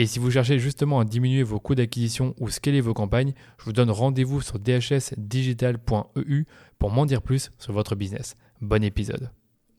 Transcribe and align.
Et 0.00 0.06
si 0.06 0.20
vous 0.20 0.30
cherchez 0.30 0.60
justement 0.60 1.00
à 1.00 1.04
diminuer 1.04 1.42
vos 1.42 1.58
coûts 1.58 1.74
d'acquisition 1.74 2.32
ou 2.38 2.48
scaler 2.50 2.80
vos 2.80 2.94
campagnes, 2.94 3.32
je 3.58 3.64
vous 3.64 3.72
donne 3.72 3.90
rendez-vous 3.90 4.40
sur 4.40 4.60
dhsdigital.eu 4.60 6.44
pour 6.78 6.90
m'en 6.92 7.04
dire 7.04 7.20
plus 7.20 7.50
sur 7.58 7.72
votre 7.72 7.96
business. 7.96 8.36
Bon 8.60 8.84
épisode. 8.84 9.32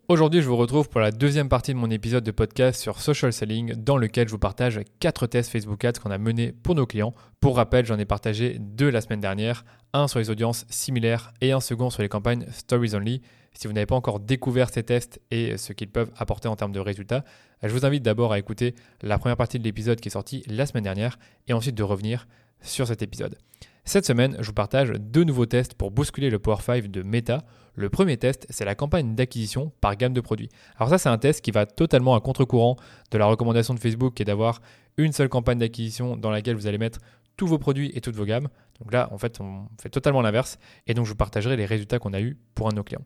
Aujourd'hui, 0.10 0.42
je 0.42 0.50
vous 0.50 0.58
retrouve 0.58 0.90
pour 0.90 1.00
la 1.00 1.12
deuxième 1.12 1.48
partie 1.48 1.74
de 1.74 1.80
mon 1.80 1.90
épisode 1.90 2.26
de 2.26 2.32
podcast 2.32 2.82
sur 2.82 3.00
social 3.00 3.32
selling 3.32 3.76
dans 3.76 3.96
lequel 3.96 4.28
je 4.28 4.34
vous 4.34 4.40
partage 4.40 4.82
quatre 5.00 5.26
tests 5.26 5.52
Facebook 5.52 5.86
Ads 5.86 6.02
qu'on 6.04 6.12
a 6.12 6.18
menés 6.18 6.52
pour 6.52 6.76
nos 6.76 6.86
clients. 6.86 7.14
Pour 7.40 7.56
rappel, 7.56 7.86
j'en 7.86 7.98
ai 7.98 8.04
partagé 8.04 8.58
deux 8.60 8.90
la 8.90 9.00
semaine 9.00 9.22
dernière, 9.22 9.64
un 9.94 10.10
sur 10.10 10.20
les 10.20 10.30
audiences 10.30 10.66
similaires 10.68 11.32
et 11.40 11.54
un 11.54 11.62
second 11.62 11.90
sur 11.90 12.02
les 12.02 12.10
campagnes 12.10 12.46
Stories 12.52 12.94
Only. 12.94 13.22
Si 13.54 13.68
vous 13.68 13.74
n'avez 13.74 13.86
pas 13.86 13.96
encore 13.96 14.20
découvert 14.20 14.70
ces 14.70 14.84
tests 14.84 15.20
et 15.32 15.58
ce 15.58 15.74
qu'ils 15.74 15.90
peuvent 15.90 16.12
apporter 16.18 16.48
en 16.48 16.56
termes 16.56 16.72
de 16.72 16.80
résultats, 16.80 17.24
je 17.64 17.70
vous 17.70 17.86
invite 17.86 18.04
d'abord 18.04 18.32
à 18.32 18.40
écouter 18.40 18.76
la 19.02 19.18
première 19.18 19.38
partie 19.38 19.60
de 19.60 19.64
l'épisode 19.64 20.00
qui 20.00 20.08
est 20.10 20.12
sorti 20.12 20.44
la 20.48 20.66
semaine 20.66 20.84
dernière 20.84 21.20
et 21.48 21.54
ensuite 21.54 21.76
de 21.76 21.84
revenir 21.84 22.28
sur 22.62 22.88
cet 22.88 23.02
épisode. 23.02 23.38
Cette 23.86 24.06
semaine, 24.06 24.38
je 24.40 24.46
vous 24.46 24.54
partage 24.54 24.92
deux 24.92 25.24
nouveaux 25.24 25.48
tests 25.48 25.74
pour 25.74 25.90
bousculer 25.90 26.30
le 26.30 26.38
Power 26.38 26.62
5 26.62 26.88
de 26.88 27.02
Meta. 27.02 27.44
Le 27.74 27.90
premier 27.90 28.18
test, 28.18 28.46
c'est 28.50 28.66
la 28.66 28.76
campagne 28.76 29.16
d'acquisition 29.16 29.72
par 29.82 29.96
gamme 29.96 30.14
de 30.14 30.22
produits. 30.22 30.50
Alors 30.78 30.90
ça, 30.90 30.98
c'est 30.98 31.10
un 31.10 31.18
test 31.18 31.42
qui 31.42 31.52
va 31.52 31.66
totalement 31.66 32.14
à 32.14 32.22
contre-courant 32.22 32.76
de 33.10 33.18
la 33.18 33.26
recommandation 33.26 33.74
de 33.74 33.80
Facebook 33.80 34.14
qui 34.14 34.22
est 34.22 34.26
d'avoir 34.26 34.62
une 34.98 35.12
seule 35.12 35.30
campagne 35.30 35.58
d'acquisition 35.58 36.18
dans 36.18 36.30
laquelle 36.30 36.56
vous 36.56 36.68
allez 36.68 36.78
mettre 36.78 37.00
tous 37.36 37.48
vos 37.48 37.58
produits 37.58 37.92
et 37.96 38.02
toutes 38.02 38.16
vos 38.16 38.26
gammes. 38.26 38.50
Donc 38.80 38.94
là, 38.94 39.10
en 39.12 39.18
fait, 39.18 39.40
on 39.42 39.68
fait 39.82 39.90
totalement 39.90 40.22
l'inverse. 40.22 40.60
Et 40.86 40.94
donc, 40.94 41.06
je 41.06 41.12
vous 41.12 41.18
partagerai 41.18 41.56
les 41.56 41.66
résultats 41.66 41.98
qu'on 41.98 42.14
a 42.14 42.22
eus 42.22 42.38
pour 42.54 42.68
un 42.68 42.72
de 42.72 42.76
nos 42.76 42.84
clients. 42.84 43.06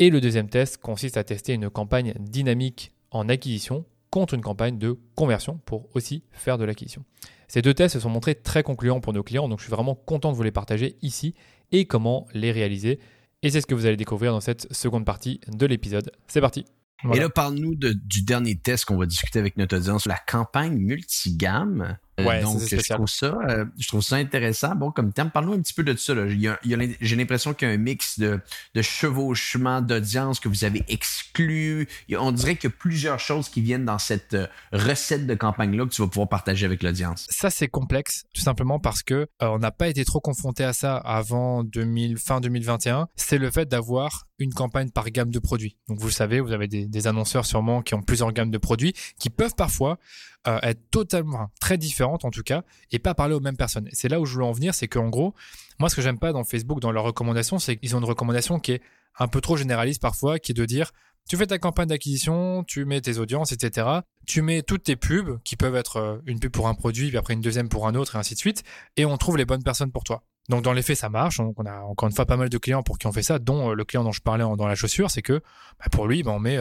Et 0.00 0.08
le 0.08 0.22
deuxième 0.22 0.48
test 0.48 0.78
consiste 0.78 1.18
à 1.18 1.24
tester 1.24 1.52
une 1.52 1.68
campagne 1.68 2.14
dynamique 2.18 2.90
en 3.10 3.28
acquisition 3.28 3.84
contre 4.08 4.32
une 4.32 4.40
campagne 4.40 4.78
de 4.78 4.98
conversion 5.14 5.60
pour 5.66 5.94
aussi 5.94 6.24
faire 6.32 6.56
de 6.56 6.64
l'acquisition. 6.64 7.04
Ces 7.48 7.60
deux 7.60 7.74
tests 7.74 7.92
se 7.92 8.00
sont 8.00 8.08
montrés 8.08 8.34
très 8.34 8.62
concluants 8.62 9.00
pour 9.00 9.12
nos 9.12 9.22
clients, 9.22 9.46
donc 9.46 9.58
je 9.58 9.64
suis 9.64 9.70
vraiment 9.70 9.94
content 9.94 10.32
de 10.32 10.36
vous 10.36 10.42
les 10.42 10.52
partager 10.52 10.96
ici 11.02 11.34
et 11.70 11.84
comment 11.84 12.26
les 12.32 12.50
réaliser. 12.50 12.98
Et 13.42 13.50
c'est 13.50 13.60
ce 13.60 13.66
que 13.66 13.74
vous 13.74 13.84
allez 13.84 13.98
découvrir 13.98 14.32
dans 14.32 14.40
cette 14.40 14.72
seconde 14.72 15.04
partie 15.04 15.38
de 15.48 15.66
l'épisode. 15.66 16.10
C'est 16.28 16.40
parti 16.40 16.64
Et 17.12 17.18
là, 17.18 17.28
parle-nous 17.28 17.74
du 17.74 18.22
dernier 18.22 18.56
test 18.56 18.86
qu'on 18.86 18.96
va 18.96 19.04
discuter 19.04 19.38
avec 19.38 19.58
notre 19.58 19.76
audience, 19.76 20.06
la 20.06 20.18
campagne 20.26 20.78
multigamme. 20.78 21.98
Euh, 22.20 22.28
ouais, 22.28 22.42
donc, 22.42 22.60
je 22.60 22.92
trouve 22.92 23.08
ça, 23.08 23.38
euh, 23.48 23.64
je 23.78 23.88
trouve 23.88 24.00
ça 24.00 24.16
intéressant. 24.16 24.74
Bon, 24.74 24.90
comme 24.90 25.12
terme, 25.12 25.30
parle-nous 25.30 25.54
un 25.54 25.60
petit 25.60 25.74
peu 25.74 25.82
de 25.82 25.94
ça. 25.96 26.14
J'ai 26.28 27.16
l'impression 27.16 27.54
qu'il 27.54 27.68
y 27.68 27.70
a 27.70 27.74
un 27.74 27.78
mix 27.78 28.18
de, 28.18 28.40
de 28.74 28.82
chevauchement 28.82 29.80
d'audience 29.80 30.40
que 30.40 30.48
vous 30.48 30.64
avez 30.64 30.84
exclu. 30.88 31.88
On 32.16 32.32
dirait 32.32 32.56
qu'il 32.56 32.70
y 32.70 32.72
a 32.72 32.76
plusieurs 32.76 33.20
choses 33.20 33.48
qui 33.48 33.60
viennent 33.60 33.84
dans 33.84 33.98
cette 33.98 34.34
euh, 34.34 34.46
recette 34.72 35.26
de 35.26 35.34
campagne-là 35.34 35.84
que 35.84 35.90
tu 35.90 36.02
vas 36.02 36.08
pouvoir 36.08 36.28
partager 36.28 36.66
avec 36.66 36.82
l'audience. 36.82 37.26
Ça, 37.30 37.50
c'est 37.50 37.68
complexe, 37.68 38.24
tout 38.34 38.42
simplement 38.42 38.78
parce 38.78 39.02
que 39.02 39.28
on 39.40 39.58
n'a 39.58 39.70
pas 39.70 39.88
été 39.88 40.04
trop 40.04 40.20
confronté 40.20 40.64
à 40.64 40.72
ça 40.72 40.96
avant 40.96 41.64
2000, 41.64 42.18
fin 42.18 42.40
2021. 42.40 43.08
C'est 43.16 43.38
le 43.38 43.50
fait 43.50 43.66
d'avoir 43.66 44.26
une 44.38 44.54
campagne 44.54 44.90
par 44.90 45.10
gamme 45.10 45.30
de 45.30 45.38
produits. 45.38 45.76
Donc, 45.88 45.98
vous 45.98 46.06
le 46.06 46.12
savez, 46.12 46.40
vous 46.40 46.52
avez 46.52 46.66
des, 46.66 46.86
des 46.86 47.06
annonceurs 47.06 47.44
sûrement 47.44 47.82
qui 47.82 47.94
ont 47.94 48.02
plusieurs 48.02 48.32
gammes 48.32 48.50
de 48.50 48.58
produits 48.58 48.94
qui 49.18 49.30
peuvent 49.30 49.54
parfois 49.54 49.98
euh, 50.46 50.58
être 50.62 50.80
totalement 50.90 51.50
très 51.60 51.76
différentes 51.76 52.24
en 52.24 52.30
tout 52.30 52.42
cas 52.42 52.62
et 52.90 52.98
pas 52.98 53.14
parler 53.14 53.34
aux 53.34 53.40
mêmes 53.40 53.56
personnes. 53.56 53.88
C'est 53.92 54.08
là 54.08 54.20
où 54.20 54.24
je 54.24 54.34
voulais 54.34 54.46
en 54.46 54.52
venir, 54.52 54.74
c'est 54.74 54.88
qu'en 54.88 55.08
gros, 55.08 55.34
moi 55.78 55.90
ce 55.90 55.96
que 55.96 56.02
j'aime 56.02 56.18
pas 56.18 56.32
dans 56.32 56.44
Facebook, 56.44 56.80
dans 56.80 56.92
leurs 56.92 57.04
recommandations, 57.04 57.58
c'est 57.58 57.76
qu'ils 57.76 57.94
ont 57.94 57.98
une 57.98 58.06
recommandation 58.06 58.58
qui 58.58 58.72
est 58.72 58.82
un 59.18 59.28
peu 59.28 59.40
trop 59.40 59.56
généraliste 59.56 60.00
parfois, 60.00 60.38
qui 60.38 60.52
est 60.52 60.54
de 60.54 60.64
dire 60.64 60.92
tu 61.28 61.36
fais 61.36 61.46
ta 61.46 61.58
campagne 61.58 61.88
d'acquisition, 61.88 62.64
tu 62.64 62.84
mets 62.84 63.00
tes 63.00 63.18
audiences, 63.18 63.52
etc. 63.52 63.86
Tu 64.26 64.42
mets 64.42 64.62
toutes 64.62 64.84
tes 64.84 64.96
pubs, 64.96 65.38
qui 65.44 65.56
peuvent 65.56 65.76
être 65.76 65.96
euh, 65.98 66.18
une 66.26 66.40
pub 66.40 66.50
pour 66.50 66.68
un 66.68 66.74
produit, 66.74 67.08
puis 67.08 67.18
après 67.18 67.34
une 67.34 67.40
deuxième 67.40 67.68
pour 67.68 67.86
un 67.86 67.94
autre, 67.94 68.16
et 68.16 68.18
ainsi 68.18 68.34
de 68.34 68.38
suite, 68.38 68.64
et 68.96 69.04
on 69.04 69.16
trouve 69.16 69.36
les 69.36 69.44
bonnes 69.44 69.62
personnes 69.62 69.92
pour 69.92 70.04
toi. 70.04 70.24
Donc 70.48 70.64
dans 70.64 70.72
les 70.72 70.82
faits, 70.82 70.96
ça 70.96 71.08
marche. 71.08 71.38
On 71.38 71.66
a 71.66 71.82
encore 71.82 72.08
une 72.08 72.14
fois 72.14 72.26
pas 72.26 72.36
mal 72.36 72.48
de 72.48 72.58
clients 72.58 72.82
pour 72.82 72.98
qui 72.98 73.06
on 73.06 73.12
fait 73.12 73.22
ça, 73.22 73.38
dont 73.38 73.70
euh, 73.70 73.74
le 73.74 73.84
client 73.84 74.02
dont 74.02 74.12
je 74.12 74.22
parlais 74.22 74.42
dans 74.42 74.66
la 74.66 74.74
chaussure, 74.74 75.10
c'est 75.10 75.22
que 75.22 75.42
bah, 75.78 75.86
pour 75.92 76.08
lui, 76.08 76.22
bah, 76.22 76.32
on 76.32 76.40
met 76.40 76.58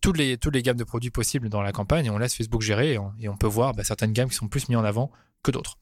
toutes 0.00 0.18
les, 0.18 0.38
toutes 0.38 0.54
les 0.54 0.62
gammes 0.62 0.76
de 0.76 0.84
produits 0.84 1.10
possibles 1.10 1.48
dans 1.48 1.62
la 1.62 1.72
campagne 1.72 2.06
et 2.06 2.10
on 2.10 2.18
laisse 2.18 2.34
Facebook 2.34 2.62
gérer 2.62 2.98
et 3.18 3.28
on, 3.28 3.36
peut 3.36 3.46
voir 3.46 3.74
bah, 3.74 3.84
certaines 3.84 4.12
gammes 4.12 4.28
qui 4.28 4.36
sont 4.36 4.48
plus 4.48 4.68
mises 4.68 4.78
en 4.78 4.84
avant 4.84 5.10
que 5.42 5.50
d'autres. 5.50 5.78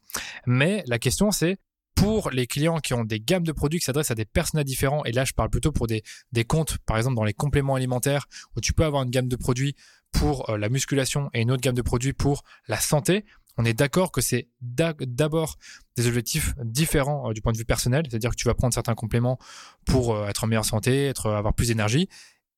Mais 0.46 0.82
la 0.86 0.98
question 0.98 1.30
c'est 1.30 1.58
pour 1.94 2.30
les 2.30 2.46
clients 2.46 2.78
qui 2.78 2.94
ont 2.94 3.04
des 3.04 3.20
gammes 3.20 3.42
de 3.42 3.52
produits 3.52 3.78
qui 3.78 3.86
s'adressent 3.86 4.10
à 4.10 4.14
des 4.14 4.26
personnes 4.26 4.62
différents, 4.62 5.04
et 5.04 5.12
là 5.12 5.24
je 5.24 5.32
parle 5.32 5.48
plutôt 5.48 5.72
pour 5.72 5.86
des, 5.86 6.02
des 6.30 6.44
comptes, 6.44 6.76
par 6.86 6.98
exemple 6.98 7.16
dans 7.16 7.24
les 7.24 7.32
compléments 7.32 7.74
alimentaires, 7.74 8.26
où 8.54 8.60
tu 8.60 8.74
peux 8.74 8.84
avoir 8.84 9.02
une 9.02 9.10
gamme 9.10 9.28
de 9.28 9.36
produits 9.36 9.74
pour 10.12 10.50
euh, 10.50 10.58
la 10.58 10.68
musculation 10.68 11.30
et 11.32 11.40
une 11.40 11.50
autre 11.50 11.62
gamme 11.62 11.74
de 11.74 11.82
produits 11.82 12.12
pour 12.12 12.44
la 12.68 12.78
santé, 12.78 13.24
on 13.58 13.64
est 13.64 13.74
d'accord 13.74 14.12
que 14.12 14.20
c'est 14.20 14.48
d'abord 14.60 15.56
des 15.96 16.06
objectifs 16.06 16.54
différents 16.62 17.30
euh, 17.30 17.32
du 17.32 17.40
point 17.40 17.52
de 17.52 17.58
vue 17.58 17.64
personnel, 17.64 18.04
c'est-à-dire 18.08 18.30
que 18.30 18.36
tu 18.36 18.46
vas 18.46 18.54
prendre 18.54 18.74
certains 18.74 18.94
compléments 18.94 19.38
pour 19.86 20.14
euh, 20.14 20.28
être 20.28 20.44
en 20.44 20.46
meilleure 20.46 20.64
santé, 20.64 21.06
être, 21.06 21.30
avoir 21.30 21.54
plus 21.54 21.68
d'énergie, 21.68 22.08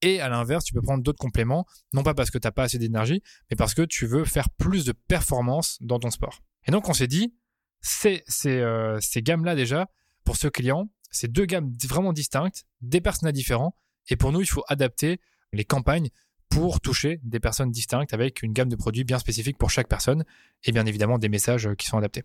et 0.02 0.20
à 0.20 0.28
l'inverse, 0.28 0.64
tu 0.64 0.72
peux 0.72 0.82
prendre 0.82 1.02
d'autres 1.02 1.18
compléments, 1.18 1.66
non 1.92 2.02
pas 2.02 2.14
parce 2.14 2.30
que 2.30 2.38
tu 2.38 2.46
n'as 2.46 2.52
pas 2.52 2.64
assez 2.64 2.78
d'énergie, 2.78 3.22
mais 3.50 3.56
parce 3.56 3.74
que 3.74 3.82
tu 3.82 4.06
veux 4.06 4.24
faire 4.24 4.50
plus 4.50 4.84
de 4.84 4.92
performance 4.92 5.78
dans 5.80 5.98
ton 5.98 6.10
sport. 6.10 6.40
Et 6.66 6.70
donc 6.70 6.88
on 6.88 6.92
s'est 6.92 7.06
dit, 7.06 7.34
ces, 7.80 8.22
ces, 8.26 8.58
euh, 8.58 8.98
ces 9.00 9.22
gammes-là 9.22 9.54
déjà, 9.54 9.88
pour 10.24 10.36
ce 10.36 10.48
client, 10.48 10.90
c'est 11.10 11.30
deux 11.30 11.46
gammes 11.46 11.72
vraiment 11.88 12.12
distinctes, 12.12 12.64
des 12.80 13.00
personnages 13.00 13.34
différents, 13.34 13.74
et 14.08 14.16
pour 14.16 14.32
nous, 14.32 14.40
il 14.40 14.48
faut 14.48 14.64
adapter 14.68 15.20
les 15.52 15.64
campagnes 15.64 16.08
pour 16.48 16.80
toucher 16.80 17.20
des 17.22 17.40
personnes 17.40 17.70
distinctes 17.70 18.14
avec 18.14 18.42
une 18.42 18.52
gamme 18.52 18.68
de 18.68 18.76
produits 18.76 19.04
bien 19.04 19.18
spécifique 19.18 19.58
pour 19.58 19.70
chaque 19.70 19.88
personne, 19.88 20.24
et 20.64 20.72
bien 20.72 20.86
évidemment 20.86 21.18
des 21.18 21.28
messages 21.28 21.68
qui 21.76 21.86
sont 21.86 21.98
adaptés. 21.98 22.24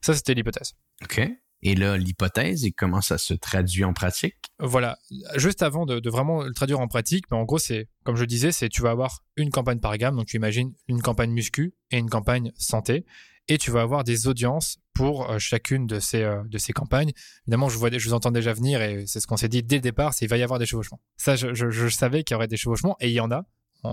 Ça, 0.00 0.14
c'était 0.14 0.34
l'hypothèse. 0.34 0.74
OK. 1.02 1.20
Et 1.64 1.74
là, 1.74 1.96
l'hypothèse 1.96 2.66
et 2.66 2.72
comment 2.72 3.00
ça 3.00 3.16
se 3.16 3.32
traduit 3.32 3.84
en 3.84 3.94
pratique? 3.94 4.36
Voilà. 4.58 4.98
Juste 5.36 5.62
avant 5.62 5.86
de, 5.86 6.08
vraiment 6.08 6.42
le 6.42 6.52
traduire 6.52 6.78
en 6.78 6.88
pratique, 6.88 7.24
mais 7.30 7.38
en 7.38 7.44
gros, 7.44 7.58
c'est, 7.58 7.88
comme 8.04 8.16
je 8.16 8.26
disais, 8.26 8.52
c'est 8.52 8.68
tu 8.68 8.82
vas 8.82 8.90
avoir 8.90 9.24
une 9.36 9.50
campagne 9.50 9.80
par 9.80 9.96
gamme. 9.96 10.16
Donc, 10.16 10.26
tu 10.26 10.36
imagines 10.36 10.74
une 10.88 11.00
campagne 11.00 11.30
muscu 11.30 11.74
et 11.90 11.96
une 11.96 12.10
campagne 12.10 12.52
santé. 12.58 13.06
Et 13.48 13.56
tu 13.56 13.70
vas 13.70 13.80
avoir 13.80 14.04
des 14.04 14.26
audiences 14.26 14.78
pour 14.94 15.30
euh, 15.30 15.38
chacune 15.38 15.86
de 15.86 16.00
ces, 16.00 16.22
euh, 16.22 16.42
de 16.44 16.58
ces 16.58 16.72
campagnes. 16.72 17.12
Évidemment, 17.46 17.68
je, 17.68 17.78
vois, 17.78 17.90
je 17.90 18.08
vous 18.08 18.14
entends 18.14 18.30
déjà 18.30 18.52
venir 18.52 18.80
et 18.80 19.04
c'est 19.06 19.20
ce 19.20 19.26
qu'on 19.26 19.36
s'est 19.36 19.48
dit 19.48 19.62
dès 19.62 19.76
le 19.76 19.82
départ, 19.82 20.14
c'est 20.14 20.20
qu'il 20.20 20.28
va 20.28 20.38
y 20.38 20.42
avoir 20.42 20.58
des 20.58 20.66
chevauchements. 20.66 21.00
Ça, 21.16 21.36
je, 21.36 21.52
je 21.52 21.88
savais 21.88 22.24
qu'il 22.24 22.34
y 22.34 22.36
aurait 22.36 22.48
des 22.48 22.56
chevauchements 22.56 22.96
et 23.00 23.08
il 23.08 23.14
y 23.14 23.20
en 23.20 23.30
a. 23.30 23.44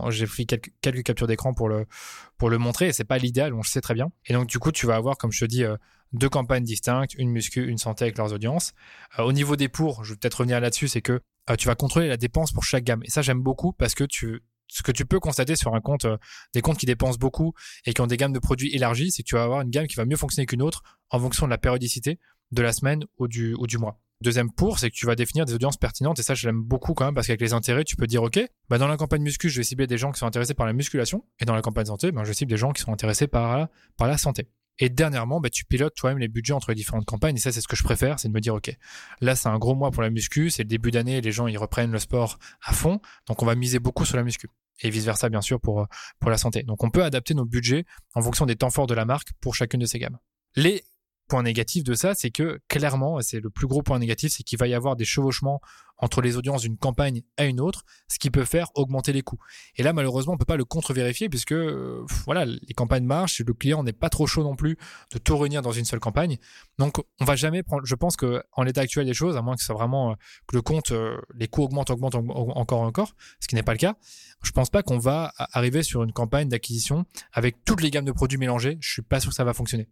J'ai 0.10 0.26
pris 0.26 0.46
quelques, 0.46 1.04
captures 1.04 1.28
d'écran 1.28 1.54
pour 1.54 1.70
le, 1.70 2.58
montrer 2.58 2.88
et 2.88 2.94
c'est 2.94 3.04
pas 3.04 3.18
l'idéal, 3.18 3.54
on 3.54 3.58
le 3.58 3.64
sait 3.64 3.82
très 3.82 3.94
bien. 3.94 4.12
Et 4.26 4.34
donc, 4.34 4.48
du 4.48 4.60
coup, 4.60 4.72
tu 4.72 4.86
vas 4.86 4.96
avoir, 4.96 5.18
comme 5.18 5.32
je 5.32 5.40
te 5.40 5.46
dis, 5.46 5.64
euh, 5.64 5.76
deux 6.14 6.30
campagnes 6.30 6.64
distinctes, 6.64 7.14
une 7.16 7.30
muscu, 7.30 7.68
une 7.68 7.78
santé 7.78 8.06
avec 8.06 8.18
leurs 8.18 8.34
audiences. 8.34 8.74
Euh, 9.20 9.24
au 9.24 9.34
niveau 9.34 9.56
des 9.56 9.70
pour, 9.70 10.04
je 10.04 10.14
vais 10.14 10.18
peut-être 10.18 10.36
revenir 10.36 10.60
là-dessus, 10.60 10.88
c'est 10.88 11.02
que 11.02 11.22
euh, 11.50 11.56
tu 11.56 11.68
vas 11.68 11.76
contrôler 11.76 12.08
la 12.08 12.18
dépense 12.18 12.52
pour 12.52 12.64
chaque 12.64 12.84
gamme. 12.84 13.02
Et 13.04 13.10
ça, 13.10 13.22
j'aime 13.22 13.42
beaucoup 13.42 13.74
parce 13.74 13.96
que 13.96 14.06
ce 14.10 14.84
que 14.84 14.92
tu 14.92 15.06
peux 15.06 15.20
constater 15.20 15.56
sur 15.56 15.76
un 15.76 15.82
compte, 15.82 16.08
des 16.54 16.62
comptes 16.62 16.78
qui 16.78 16.86
dépensent 16.86 17.18
beaucoup 17.18 17.54
et 17.86 17.94
qui 17.94 18.02
ont 18.02 18.08
des 18.08 18.18
gammes 18.18 18.34
de 18.34 18.40
produits 18.40 18.74
élargies, 18.74 19.12
c'est 19.12 19.24
que 19.24 19.28
tu 19.28 19.36
vas 19.36 19.44
avoir 19.44 19.62
une 19.62 19.70
gamme 19.70 19.88
qui 19.88 19.96
va 19.96 20.06
mieux 20.06 20.18
fonctionner 20.18 20.46
qu'une 20.46 20.62
autre 20.62 20.84
en 21.10 21.20
fonction 21.20 21.46
de 21.46 21.52
la 21.52 21.58
périodicité 21.58 22.20
de 22.52 22.62
la 22.62 22.72
semaine 22.72 23.04
ou 23.18 23.28
du 23.28 23.78
mois. 23.78 24.00
Deuxième 24.22 24.52
pour, 24.52 24.78
c'est 24.78 24.90
que 24.90 24.96
tu 24.96 25.06
vas 25.06 25.16
définir 25.16 25.46
des 25.46 25.54
audiences 25.54 25.78
pertinentes 25.78 26.20
et 26.20 26.24
ça, 26.24 26.36
je 26.36 26.48
l'aime 26.48 26.62
beaucoup 26.62 26.94
quand 26.94 27.06
même 27.06 27.16
parce 27.16 27.28
qu'avec 27.28 27.42
les 27.42 27.54
intérêts, 27.54 27.84
tu 27.84 27.96
peux 27.96 28.08
dire, 28.08 28.22
OK, 28.22 28.40
bah 28.70 28.78
dans 28.78 28.88
la 28.88 28.98
campagne 28.98 29.24
muscu, 29.24 29.50
je 29.50 29.58
vais 29.58 29.64
cibler 29.64 29.88
des 29.88 29.98
gens 29.98 30.12
qui 30.12 30.20
sont 30.20 30.28
intéressés 30.28 30.54
par 30.54 30.66
la 30.66 30.74
musculation 30.74 31.26
et 31.40 31.46
dans 31.46 31.56
la 31.56 31.62
campagne 31.62 31.86
santé, 31.86 32.12
bah, 32.12 32.24
je 32.24 32.32
cible 32.32 32.52
des 32.52 32.58
gens 32.58 32.72
qui 32.72 32.82
sont 32.82 32.94
intéressés 32.94 33.28
par, 33.28 33.68
par 33.98 34.08
la 34.08 34.18
santé. 34.18 34.48
Et 34.80 34.90
dernièrement, 34.90 35.40
bah, 35.40 35.50
tu 35.50 35.66
pilotes 35.66 35.96
toi-même 35.96 36.20
les 36.20 36.28
budgets 36.28 36.54
entre 36.54 36.70
les 36.70 36.76
différentes 36.76 37.06
campagnes. 37.06 37.36
Et 37.36 37.40
ça, 37.40 37.52
c'est 37.52 37.62
ce 37.62 37.68
que 37.68 37.76
je 37.76 37.84
préfère, 37.84 38.20
c'est 38.20 38.28
de 38.28 38.34
me 38.34 38.40
dire, 38.40 38.56
OK, 38.56 38.76
là, 39.22 39.36
c'est 39.36 39.50
un 39.50 39.58
gros 39.58 39.76
mois 39.76 39.92
pour 39.92 40.02
la 40.02 40.10
muscu, 40.10 40.50
c'est 40.50 40.64
le 40.64 40.70
début 40.70 40.92
d'année, 40.92 41.22
les 41.22 41.32
gens, 41.32 41.48
ils 41.48 41.58
reprennent 41.58 41.92
le 41.92 42.00
sport 42.00 42.40
à 42.64 42.74
fond. 42.74 43.00
Donc, 43.28 43.42
on 43.44 43.46
va 43.46 43.56
miser 43.56 43.80
beaucoup 43.80 44.06
sur 44.06 44.18
la 44.18 44.24
muscu. 44.24 44.48
Et 44.82 44.90
vice-versa, 44.90 45.30
bien 45.30 45.42
sûr, 45.42 45.60
pour, 45.60 45.88
pour 46.20 46.32
la 46.32 46.38
santé. 46.38 46.64
Donc, 46.64 46.84
on 46.84 46.90
peut 46.90 47.04
adapter 47.04 47.34
nos 47.34 47.46
budgets 47.46 47.86
en 48.16 48.22
fonction 48.22 48.46
des 48.46 48.56
temps 48.56 48.72
forts 48.72 48.88
de 48.88 48.96
la 48.96 49.06
marque 49.06 49.34
pour 49.40 49.56
chacune 49.56 49.82
de 49.82 49.86
ces 49.86 50.00
gammes. 50.00 50.18
Les 50.56 50.84
point 51.32 51.44
négatif 51.44 51.86
de 51.86 51.94
ça, 51.94 52.14
c'est 52.14 52.30
que 52.30 52.60
clairement, 52.68 53.22
c'est 53.22 53.40
le 53.40 53.50
plus 53.50 53.66
gros 53.66 53.82
point 53.82 54.00
négatif, 54.00 54.34
c'est 54.36 54.44
qu'il 54.44 54.60
va 54.60 54.68
y 54.68 54.74
avoir 54.74 54.98
des 54.98 55.06
chevauchements 55.06 55.62
entre 56.02 56.22
les 56.22 56.36
audiences 56.36 56.64
d'une 56.64 56.78
campagne 56.78 57.22
à 57.38 57.46
une 57.46 57.62
autre, 57.62 57.86
ce 58.08 58.20
qui 58.20 58.30
peut 58.30 58.44
faire 58.44 58.68
augmenter 58.76 59.14
les 59.14 59.22
coûts. 59.22 59.40
Et 59.78 59.84
là, 59.84 59.94
malheureusement, 59.94 60.34
on 60.34 60.38
peut 60.38 60.46
pas 60.46 60.58
le 60.58 60.66
contre-vérifier 60.66 61.30
puisque 61.30 61.54
euh, 61.54 62.04
voilà, 62.26 62.46
les 62.46 62.74
campagnes 62.76 63.06
marchent, 63.06 63.40
le 63.40 63.54
client 63.54 63.84
n'est 63.84 63.94
pas 63.94 64.10
trop 64.10 64.28
chaud 64.28 64.44
non 64.44 64.56
plus 64.56 64.78
de 65.14 65.20
tout 65.20 65.38
réunir 65.38 65.62
dans 65.62 65.72
une 65.72 65.86
seule 65.86 66.00
campagne. 66.00 66.38
Donc, 66.80 66.98
on 67.20 67.26
va 67.26 67.36
jamais 67.36 67.64
prendre. 67.64 67.86
Je 67.86 67.96
pense 67.96 68.18
que 68.18 68.44
en 68.54 68.64
l'état 68.64 68.82
actuel 68.82 69.06
des 69.06 69.14
choses, 69.14 69.38
à 69.38 69.42
moins 69.42 69.56
que 69.56 69.64
ça 69.64 69.74
vraiment 69.74 70.12
euh, 70.12 70.16
que 70.48 70.56
le 70.56 70.62
compte, 70.62 70.92
euh, 70.92 71.18
les 71.36 71.48
coûts 71.48 71.64
augmentent, 71.64 71.92
augmentent, 71.92 72.16
encore, 72.16 72.82
encore, 72.82 73.14
ce 73.40 73.48
qui 73.48 73.56
n'est 73.56 73.64
pas 73.64 73.74
le 73.74 73.78
cas. 73.78 73.96
Je 74.44 74.52
pense 74.52 74.72
pas 74.72 74.82
qu'on 74.82 74.98
va 74.98 75.34
arriver 75.38 75.84
sur 75.84 76.04
une 76.04 76.12
campagne 76.12 76.50
d'acquisition 76.50 77.06
avec 77.32 77.64
toutes 77.64 77.82
les 77.82 77.92
gammes 77.92 78.06
de 78.06 78.12
produits 78.12 78.40
mélangées. 78.40 78.78
Je 78.82 78.92
suis 78.92 79.02
pas 79.04 79.20
sûr 79.20 79.30
que 79.30 79.36
ça 79.36 79.44
va 79.44 79.54
fonctionner. 79.54 79.88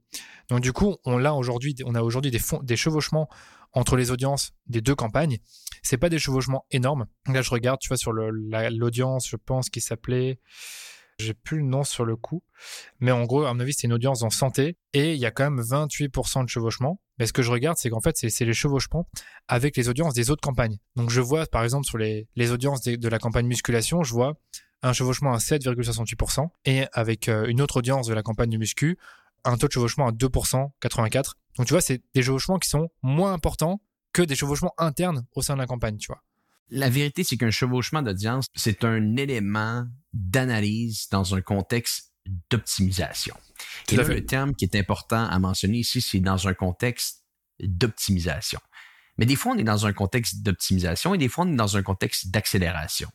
Donc, 0.50 0.62
du 0.62 0.74
coup, 0.74 0.98
on 1.06 1.18
l'a 1.18 1.36
aujourd'hui, 1.36 1.76
on 1.86 1.94
a 1.94 2.02
aujourd'hui 2.02 2.32
des 2.32 2.76
chevauchements 2.76 3.30
entre 3.74 3.96
les 3.96 4.12
audiences 4.12 4.52
des 4.68 4.82
deux 4.82 4.96
campagnes. 4.96 5.38
C'est 5.84 5.98
pas 5.98 6.10
des 6.10 6.20
chevauchements 6.20 6.66
énormes. 6.72 7.06
Là, 7.28 7.42
je 7.42 7.50
regarde, 7.50 7.80
tu 7.80 7.88
vois, 7.88 7.98
sur 7.98 8.12
l'audience, 8.12 9.28
je 9.28 9.36
pense 9.36 9.70
qu'il 9.70 9.82
s'appelait, 9.82 10.40
j'ai 11.20 11.34
plus 11.34 11.58
le 11.58 11.66
nom 11.66 11.84
sur 11.84 12.06
le 12.06 12.16
coup, 12.16 12.44
mais 13.00 13.12
en 13.12 13.24
gros, 13.26 13.44
à 13.44 13.54
mon 13.54 13.60
avis, 13.60 13.74
c'est 13.74 13.88
une 13.88 13.94
audience 13.94 14.22
en 14.24 14.30
santé 14.30 14.78
et 14.94 15.14
il 15.14 15.20
y 15.20 15.26
a 15.26 15.32
quand 15.32 15.50
même 15.50 15.62
28% 15.62 16.44
de 16.44 16.50
chevauchement. 16.50 17.02
Mais 17.18 17.26
ce 17.26 17.34
que 17.34 17.42
je 17.42 17.52
regarde, 17.52 17.78
c'est 17.78 17.90
qu'en 17.90 18.00
fait, 18.00 18.16
c'est 18.18 18.46
les 18.46 18.54
chevauchements 18.54 19.08
avec 19.48 19.76
les 19.76 19.90
audiences 19.90 20.14
des 20.14 20.32
autres 20.32 20.42
campagnes. 20.42 20.78
Donc, 20.96 21.10
je 21.10 21.20
vois, 21.20 21.46
par 21.46 21.64
exemple, 21.64 21.86
sur 21.86 21.98
les, 21.98 22.30
les 22.36 22.52
audiences 22.52 22.82
de, 22.82 23.10
la 23.10 23.20
campagne 23.20 23.46
musculation, 23.46 24.04
je 24.04 24.14
vois 24.14 24.36
un 24.82 24.94
chevauchement 24.94 25.34
à 25.34 25.38
7,68% 25.38 26.48
et 26.64 26.86
avec 26.94 27.28
euh, 27.28 27.46
une 27.48 27.60
autre 27.60 27.78
audience 27.78 28.08
de 28.08 28.14
la 28.14 28.24
campagne 28.24 28.50
du 28.50 28.58
muscu, 28.58 28.98
un 29.44 29.58
taux 29.58 29.68
de 29.68 29.74
chevauchement 29.74 30.08
à 30.08 30.12
2%, 30.12 30.70
84. 30.80 31.38
Donc 31.60 31.68
tu 31.68 31.74
vois, 31.74 31.82
c'est 31.82 32.02
des 32.16 32.24
chevauchements 32.24 32.58
qui 32.58 32.70
sont 32.70 32.90
moins 33.04 33.34
importants 33.34 33.82
que 34.14 34.22
des 34.22 34.36
chevauchements 34.36 34.74
internes 34.78 35.26
au 35.36 35.42
sein 35.42 35.56
de 35.56 35.60
la 35.60 35.68
campagne, 35.68 35.98
tu 35.98 36.08
vois. 36.08 36.24
La 36.70 36.90
vérité, 36.90 37.26
c'est 37.26 37.36
qu'un 37.36 37.52
chevauchement 37.52 38.02
d'audience, 38.02 38.46
c'est 38.56 38.86
un 38.86 39.18
élément 39.18 39.86
d'analyse 40.14 41.10
dans 41.12 41.36
un 41.36 41.42
contexte 41.42 42.14
d'optimisation. 42.50 43.36
Et 43.92 43.98
là, 43.98 44.04
le 44.04 44.26
terme 44.26 44.56
qui 44.56 44.64
est 44.64 44.76
important 44.78 45.26
à 45.26 45.38
mentionner 45.38 45.80
ici, 45.80 46.00
c'est 46.00 46.22
dans 46.22 46.48
un 46.48 46.54
contexte 46.54 47.26
d'optimisation. 47.60 48.62
Mais 49.18 49.26
des 49.26 49.36
fois, 49.36 49.52
on 49.52 49.58
est 49.58 49.64
dans 49.64 49.86
un 49.86 49.92
contexte 49.92 50.42
d'optimisation 50.42 51.14
et 51.14 51.18
des 51.18 51.28
fois, 51.28 51.44
on 51.44 51.52
est 51.52 51.58
dans 51.58 51.76
un 51.76 51.84
contexte 51.84 52.30
d'accélération. 52.30 53.10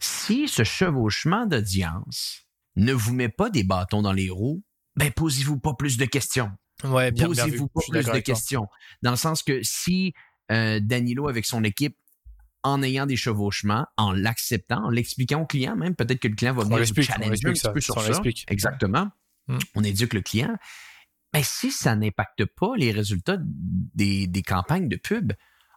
Si 0.00 0.48
ce 0.48 0.64
chevauchement 0.64 1.46
d'audience 1.46 2.40
ne 2.74 2.92
vous 2.92 3.14
met 3.14 3.28
pas 3.28 3.50
des 3.50 3.62
bâtons 3.62 4.02
dans 4.02 4.12
les 4.12 4.30
roues, 4.30 4.64
ben 4.96 5.12
posez-vous 5.12 5.60
pas 5.60 5.74
plus 5.74 5.96
de 5.96 6.06
questions. 6.06 6.50
Ouais, 6.84 7.12
posez-vous 7.12 7.68
pas 7.68 7.80
plus 7.88 8.04
de 8.04 8.18
questions. 8.20 8.68
Dans 9.02 9.10
le 9.10 9.16
sens 9.16 9.42
que 9.42 9.60
si 9.62 10.14
euh, 10.52 10.80
Danilo 10.80 11.28
avec 11.28 11.46
son 11.46 11.64
équipe 11.64 11.96
en 12.62 12.82
ayant 12.82 13.06
des 13.06 13.16
chevauchements, 13.16 13.86
en 13.96 14.12
l'acceptant, 14.12 14.84
en 14.84 14.90
l'expliquant 14.90 15.42
au 15.42 15.46
client 15.46 15.76
même, 15.76 15.94
peut-être 15.94 16.20
que 16.20 16.28
le 16.28 16.34
client 16.34 16.54
va 16.54 16.64
venir 16.64 16.84
challenger 16.86 17.48
un 17.48 17.52
petit 17.52 17.68
peu 17.72 17.80
sur 17.80 18.00
ça. 18.00 18.22
Exactement. 18.48 19.10
Hmm. 19.48 19.58
On 19.74 19.84
éduque 19.84 20.14
le 20.14 20.22
client. 20.22 20.56
Mais 21.34 21.42
si 21.42 21.70
ça 21.70 21.96
n'impacte 21.96 22.44
pas 22.44 22.72
les 22.76 22.92
résultats 22.92 23.38
des, 23.40 24.26
des 24.26 24.42
campagnes 24.42 24.88
de 24.88 24.96
pub, 24.96 25.32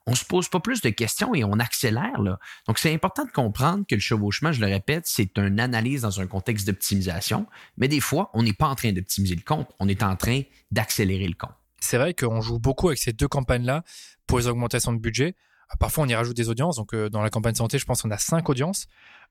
on 0.08 0.16
se 0.16 0.26
pose 0.26 0.48
pas 0.48 0.60
plus 0.60 0.82
de 0.82 0.90
questions 0.90 1.36
et 1.36 1.44
on 1.44 1.60
accélère. 1.60 2.20
Donc, 2.66 2.80
c'est 2.80 2.94
important 2.94 3.26
de 3.26 3.32
comprendre 3.32 3.86
que 3.88 3.94
le 3.94 4.02
chevauchement, 4.02 4.54
je 4.54 4.62
le 4.62 4.68
répète, 4.68 5.04
c'est 5.06 5.38
une 5.38 5.60
analyse 5.60 6.02
dans 6.02 6.22
un 6.22 6.28
contexte 6.28 6.66
d'optimisation. 6.66 7.46
Mais 7.78 7.90
des 7.90 8.00
fois, 8.00 8.32
on 8.34 8.42
n'est 8.42 8.54
pas 8.54 8.68
en 8.68 8.76
train 8.76 8.94
d'optimiser 8.94 9.36
le 9.36 9.42
compte, 9.42 9.68
on 9.80 9.88
est 9.90 10.02
en 10.02 10.16
train 10.16 10.42
d'accélérer 10.72 11.28
le 11.28 11.36
compte. 11.36 11.52
C'est 11.80 11.98
vrai 11.98 12.14
qu'on 12.14 12.42
joue 12.42 12.58
beaucoup 12.58 12.88
avec 12.88 13.00
ces 13.00 13.14
deux 13.14 13.28
campagnes-là 13.28 13.84
pour 14.26 14.40
les 14.40 14.48
augmentations 14.48 14.94
de 14.94 15.00
budget. 15.00 15.36
Parfois, 15.80 16.06
on 16.06 16.08
y 16.08 16.16
rajoute 16.16 16.36
des 16.36 16.50
audiences. 16.50 16.78
Donc, 16.78 16.94
euh, 16.94 17.10
dans 17.10 17.22
la 17.22 17.30
campagne 17.30 17.56
santé, 17.56 17.78
je 17.78 17.86
pense 17.86 18.02
qu'on 18.02 18.12
a 18.12 18.18
cinq 18.18 18.50
audiences. 18.50 18.88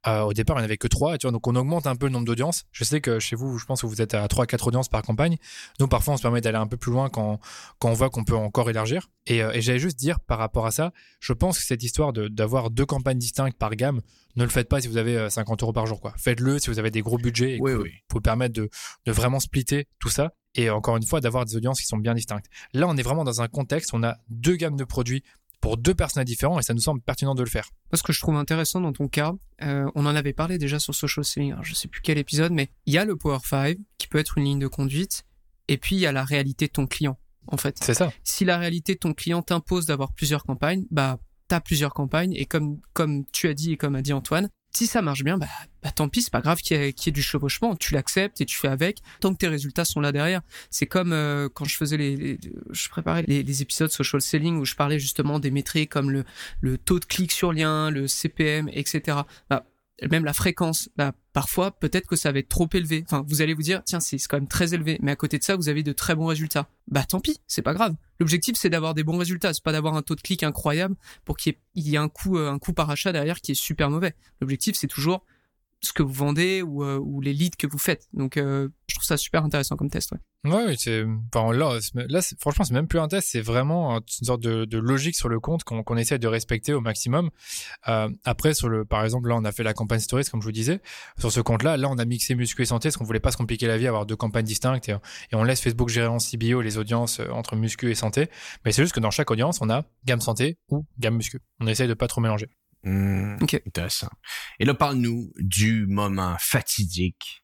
Euh, 0.06 0.20
au 0.20 0.34
départ, 0.34 0.56
il 0.56 0.60
n'y 0.60 0.62
en 0.62 0.64
avait 0.66 0.76
que 0.76 0.86
trois. 0.86 1.16
Tu 1.16 1.26
vois, 1.26 1.32
donc, 1.32 1.46
on 1.46 1.56
augmente 1.56 1.86
un 1.86 1.96
peu 1.96 2.06
le 2.06 2.12
nombre 2.12 2.26
d'audiences. 2.26 2.64
Je 2.72 2.84
sais 2.84 3.00
que 3.00 3.18
chez 3.18 3.34
vous, 3.36 3.58
je 3.58 3.64
pense 3.64 3.80
que 3.80 3.86
vous 3.86 4.02
êtes 4.02 4.14
à 4.14 4.28
trois, 4.28 4.46
quatre 4.46 4.66
audiences 4.66 4.88
par 4.88 5.02
campagne. 5.02 5.38
Nous, 5.80 5.88
parfois, 5.88 6.14
on 6.14 6.16
se 6.16 6.22
permet 6.22 6.40
d'aller 6.40 6.58
un 6.58 6.66
peu 6.66 6.76
plus 6.76 6.92
loin 6.92 7.08
quand, 7.08 7.40
quand 7.78 7.88
on 7.88 7.94
voit 7.94 8.10
qu'on 8.10 8.24
peut 8.24 8.36
encore 8.36 8.68
élargir. 8.68 9.08
Et, 9.26 9.42
euh, 9.42 9.52
et 9.52 9.62
j'allais 9.62 9.78
juste 9.78 9.98
dire 9.98 10.20
par 10.20 10.38
rapport 10.38 10.66
à 10.66 10.70
ça, 10.70 10.92
je 11.20 11.32
pense 11.32 11.58
que 11.58 11.64
cette 11.64 11.82
histoire 11.82 12.12
d'avoir 12.12 12.70
deux 12.70 12.86
campagnes 12.86 13.18
distinctes 13.18 13.56
par 13.56 13.74
gamme, 13.74 14.00
ne 14.36 14.44
le 14.44 14.50
faites 14.50 14.68
pas 14.68 14.82
si 14.82 14.88
vous 14.88 14.98
avez 14.98 15.30
50 15.30 15.62
euros 15.62 15.72
par 15.72 15.86
jour. 15.86 16.00
quoi. 16.00 16.12
Faites-le 16.18 16.58
si 16.58 16.68
vous 16.68 16.78
avez 16.78 16.90
des 16.90 17.00
gros 17.00 17.16
budgets 17.16 17.56
et 17.56 17.60
oui, 17.60 17.72
que 17.72 17.78
oui. 17.78 17.90
vous 18.12 18.20
permettre 18.20 18.52
de, 18.52 18.68
de 19.06 19.12
vraiment 19.12 19.40
splitter 19.40 19.88
tout 19.98 20.10
ça 20.10 20.34
et 20.56 20.70
encore 20.70 20.96
une 20.96 21.06
fois 21.06 21.20
d'avoir 21.20 21.44
des 21.44 21.56
audiences 21.56 21.80
qui 21.80 21.86
sont 21.86 21.98
bien 21.98 22.14
distinctes. 22.14 22.46
Là, 22.72 22.86
on 22.88 22.96
est 22.96 23.02
vraiment 23.02 23.24
dans 23.24 23.42
un 23.42 23.48
contexte, 23.48 23.90
on 23.94 24.02
a 24.02 24.16
deux 24.28 24.56
gammes 24.56 24.76
de 24.76 24.84
produits 24.84 25.22
pour 25.66 25.76
deux 25.76 25.94
personnages 25.96 26.26
différents 26.26 26.60
et 26.60 26.62
ça 26.62 26.74
nous 26.74 26.80
semble 26.80 27.00
pertinent 27.00 27.34
de 27.34 27.42
le 27.42 27.48
faire. 27.48 27.70
Ce 27.92 28.00
que 28.00 28.12
je 28.12 28.20
trouve 28.20 28.36
intéressant 28.36 28.80
dans 28.80 28.92
ton 28.92 29.08
cas, 29.08 29.34
euh, 29.62 29.90
on 29.96 30.06
en 30.06 30.14
avait 30.14 30.32
parlé 30.32 30.58
déjà 30.58 30.78
sur 30.78 30.94
Social 30.94 31.24
Selling, 31.24 31.50
alors 31.50 31.64
je 31.64 31.74
sais 31.74 31.88
plus 31.88 32.02
quel 32.02 32.18
épisode, 32.18 32.52
mais 32.52 32.68
il 32.86 32.94
y 32.94 32.98
a 32.98 33.04
le 33.04 33.16
Power 33.16 33.40
5 33.42 33.76
qui 33.98 34.06
peut 34.06 34.18
être 34.18 34.38
une 34.38 34.44
ligne 34.44 34.58
de 34.60 34.68
conduite 34.68 35.24
et 35.66 35.76
puis 35.76 35.96
il 35.96 35.98
y 35.98 36.06
a 36.06 36.12
la 36.12 36.22
réalité 36.22 36.68
de 36.68 36.70
ton 36.70 36.86
client. 36.86 37.18
En 37.48 37.56
fait, 37.56 37.78
c'est 37.80 37.94
ça. 37.94 38.12
Si 38.22 38.44
la 38.44 38.58
réalité 38.58 38.94
de 38.94 39.00
ton 39.00 39.12
client 39.12 39.42
t'impose 39.42 39.86
d'avoir 39.86 40.12
plusieurs 40.12 40.44
campagnes, 40.44 40.84
bah 40.92 41.18
t'as 41.48 41.58
plusieurs 41.58 41.94
campagnes 41.94 42.34
et 42.34 42.46
comme 42.46 42.80
comme 42.92 43.24
tu 43.32 43.48
as 43.48 43.54
dit 43.54 43.72
et 43.72 43.76
comme 43.76 43.96
a 43.96 44.02
dit 44.02 44.12
Antoine, 44.12 44.50
si 44.76 44.86
ça 44.86 45.00
marche 45.00 45.24
bien, 45.24 45.38
bah, 45.38 45.46
bah 45.82 45.90
tant 45.90 46.08
pis, 46.08 46.20
c'est 46.20 46.32
pas 46.32 46.42
grave 46.42 46.58
qu'il 46.58 46.76
y, 46.76 46.80
ait 46.84 47.10
du 47.10 47.22
chevauchement, 47.22 47.76
tu 47.76 47.94
l'acceptes 47.94 48.40
et 48.42 48.44
tu 48.44 48.58
fais 48.58 48.68
avec, 48.68 48.98
tant 49.20 49.32
que 49.32 49.38
tes 49.38 49.48
résultats 49.48 49.86
sont 49.86 50.00
là 50.00 50.12
derrière. 50.12 50.42
C'est 50.70 50.86
comme 50.86 51.12
euh, 51.12 51.48
quand 51.52 51.64
je 51.64 51.76
faisais 51.76 51.96
les, 51.96 52.38
je 52.70 52.88
préparais 52.90 53.24
les, 53.26 53.42
les, 53.42 53.62
épisodes 53.62 53.90
social 53.90 54.20
selling 54.20 54.58
où 54.58 54.66
je 54.66 54.74
parlais 54.74 54.98
justement 54.98 55.38
des 55.38 55.50
métriques 55.50 55.90
comme 55.90 56.10
le, 56.10 56.24
le 56.60 56.76
taux 56.76 57.00
de 57.00 57.06
clic 57.06 57.32
sur 57.32 57.52
lien, 57.52 57.90
le 57.90 58.06
CPM, 58.06 58.68
etc. 58.70 59.18
même 60.10 60.24
la 60.24 60.32
fréquence, 60.32 60.90
bah, 60.96 61.12
parfois 61.32 61.70
peut-être 61.70 62.06
que 62.06 62.16
ça 62.16 62.32
va 62.32 62.38
être 62.38 62.48
trop 62.48 62.68
élevé. 62.74 63.04
Enfin, 63.06 63.24
vous 63.26 63.42
allez 63.42 63.54
vous 63.54 63.62
dire, 63.62 63.82
tiens, 63.84 64.00
c'est 64.00 64.18
quand 64.18 64.36
même 64.36 64.48
très 64.48 64.74
élevé, 64.74 64.98
mais 65.00 65.12
à 65.12 65.16
côté 65.16 65.38
de 65.38 65.42
ça, 65.42 65.56
vous 65.56 65.68
avez 65.68 65.82
de 65.82 65.92
très 65.92 66.14
bons 66.14 66.26
résultats. 66.26 66.68
Bah 66.88 67.04
tant 67.04 67.20
pis, 67.20 67.40
c'est 67.46 67.62
pas 67.62 67.74
grave. 67.74 67.94
L'objectif, 68.20 68.56
c'est 68.56 68.70
d'avoir 68.70 68.94
des 68.94 69.04
bons 69.04 69.18
résultats, 69.18 69.52
c'est 69.54 69.62
pas 69.62 69.72
d'avoir 69.72 69.96
un 69.96 70.02
taux 70.02 70.14
de 70.14 70.20
clic 70.20 70.42
incroyable 70.42 70.96
pour 71.24 71.36
qu'il 71.36 71.56
y 71.74 71.94
ait 71.94 71.98
un 71.98 72.08
coût, 72.08 72.38
euh, 72.38 72.50
un 72.50 72.58
coût 72.58 72.72
par 72.72 72.90
achat 72.90 73.12
derrière 73.12 73.40
qui 73.40 73.52
est 73.52 73.56
super 73.56 73.90
mauvais. 73.90 74.14
L'objectif, 74.40 74.76
c'est 74.76 74.86
toujours 74.86 75.24
ce 75.80 75.92
que 75.92 76.02
vous 76.02 76.12
vendez 76.12 76.62
ou, 76.62 76.84
euh, 76.84 76.98
ou 76.98 77.20
les 77.20 77.32
leads 77.32 77.56
que 77.56 77.66
vous 77.66 77.78
faites. 77.78 78.08
Donc, 78.12 78.36
euh, 78.36 78.68
je 78.88 78.94
trouve 78.94 79.04
ça 79.04 79.16
super 79.16 79.44
intéressant 79.44 79.76
comme 79.76 79.90
test. 79.90 80.12
Ouais. 80.12 80.18
Ouais, 80.44 80.74
c'est, 80.78 81.04
enfin, 81.34 81.52
là, 81.52 81.78
là 81.94 82.20
franchement, 82.38 82.64
c'est 82.64 82.74
même 82.74 82.86
plus 82.86 83.00
un 83.00 83.08
test, 83.08 83.28
c'est 83.32 83.40
vraiment 83.40 83.96
une 83.96 84.24
sorte 84.26 84.40
de, 84.40 84.64
de 84.64 84.78
logique 84.78 85.16
sur 85.16 85.28
le 85.28 85.40
compte 85.40 85.64
qu'on 85.64 85.82
qu'on 85.82 85.96
essaie 85.96 86.18
de 86.18 86.28
respecter 86.28 86.72
au 86.72 86.80
maximum. 86.80 87.30
Euh, 87.88 88.08
après, 88.24 88.54
sur 88.54 88.68
le, 88.68 88.84
par 88.84 89.02
exemple, 89.04 89.28
là, 89.28 89.36
on 89.36 89.44
a 89.44 89.52
fait 89.52 89.64
la 89.64 89.74
campagne 89.74 89.98
stories, 89.98 90.24
comme 90.24 90.40
je 90.40 90.46
vous 90.46 90.52
disais. 90.52 90.80
Sur 91.18 91.32
ce 91.32 91.40
compte-là, 91.40 91.76
là, 91.76 91.88
on 91.90 91.98
a 91.98 92.04
mixé 92.04 92.34
muscu 92.34 92.62
et 92.62 92.66
santé, 92.66 92.88
parce 92.88 92.96
qu'on 92.96 93.04
voulait 93.04 93.20
pas 93.20 93.32
se 93.32 93.36
compliquer 93.36 93.66
la 93.66 93.76
vie, 93.76 93.86
avoir 93.86 94.06
deux 94.06 94.16
campagnes 94.16 94.44
distinctes, 94.44 94.88
et, 94.88 94.92
et 94.92 95.34
on 95.34 95.42
laisse 95.42 95.60
Facebook 95.60 95.88
gérer 95.88 96.06
en 96.06 96.18
CBO 96.18 96.60
les 96.60 96.78
audiences 96.78 97.20
euh, 97.20 97.28
entre 97.30 97.56
muscu 97.56 97.90
et 97.90 97.96
santé. 97.96 98.28
Mais 98.64 98.72
c'est 98.72 98.82
juste 98.82 98.94
que 98.94 99.00
dans 99.00 99.10
chaque 99.10 99.30
audience, 99.30 99.60
on 99.60 99.70
a 99.70 99.84
gamme 100.04 100.20
santé 100.20 100.58
ou 100.70 100.86
gamme 100.98 101.16
muscu. 101.16 101.40
On 101.60 101.66
essaie 101.66 101.88
de 101.88 101.94
pas 101.94 102.06
trop 102.06 102.20
mélanger. 102.20 102.48
Mmh, 102.86 103.38
Intéressant. 103.66 104.08
Et 104.60 104.64
là, 104.64 104.72
parle-nous 104.72 105.32
du 105.38 105.86
moment 105.88 106.36
fatidique, 106.38 107.42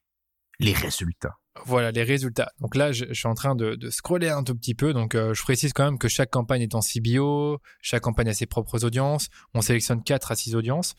les 0.61 0.72
résultats. 0.72 1.37
Voilà 1.66 1.90
les 1.90 2.04
résultats. 2.04 2.52
Donc 2.61 2.76
là, 2.76 2.92
je, 2.92 3.06
je 3.08 3.14
suis 3.14 3.26
en 3.26 3.34
train 3.34 3.56
de, 3.56 3.75
de, 3.75 3.90
scroller 3.90 4.28
un 4.28 4.44
tout 4.44 4.54
petit 4.54 4.75
peu. 4.75 4.92
Donc 4.92 5.16
euh, 5.16 5.34
je 5.34 5.42
précise 5.42 5.72
quand 5.72 5.84
même 5.84 5.99
que 5.99 6.08
chaque 6.08 6.30
campagne 6.30 6.62
est 6.62 6.75
en 6.76 6.80
CBO, 6.80 7.61
chaque 7.82 8.02
campagne 8.02 8.28
a 8.28 8.34
ses 8.34 8.46
propres 8.46 8.84
audiences. 8.84 9.28
On 9.52 9.62
sélectionne 9.62 10.02
4 10.02 10.30
à 10.30 10.37
6 10.37 10.54
audiences. 10.54 10.94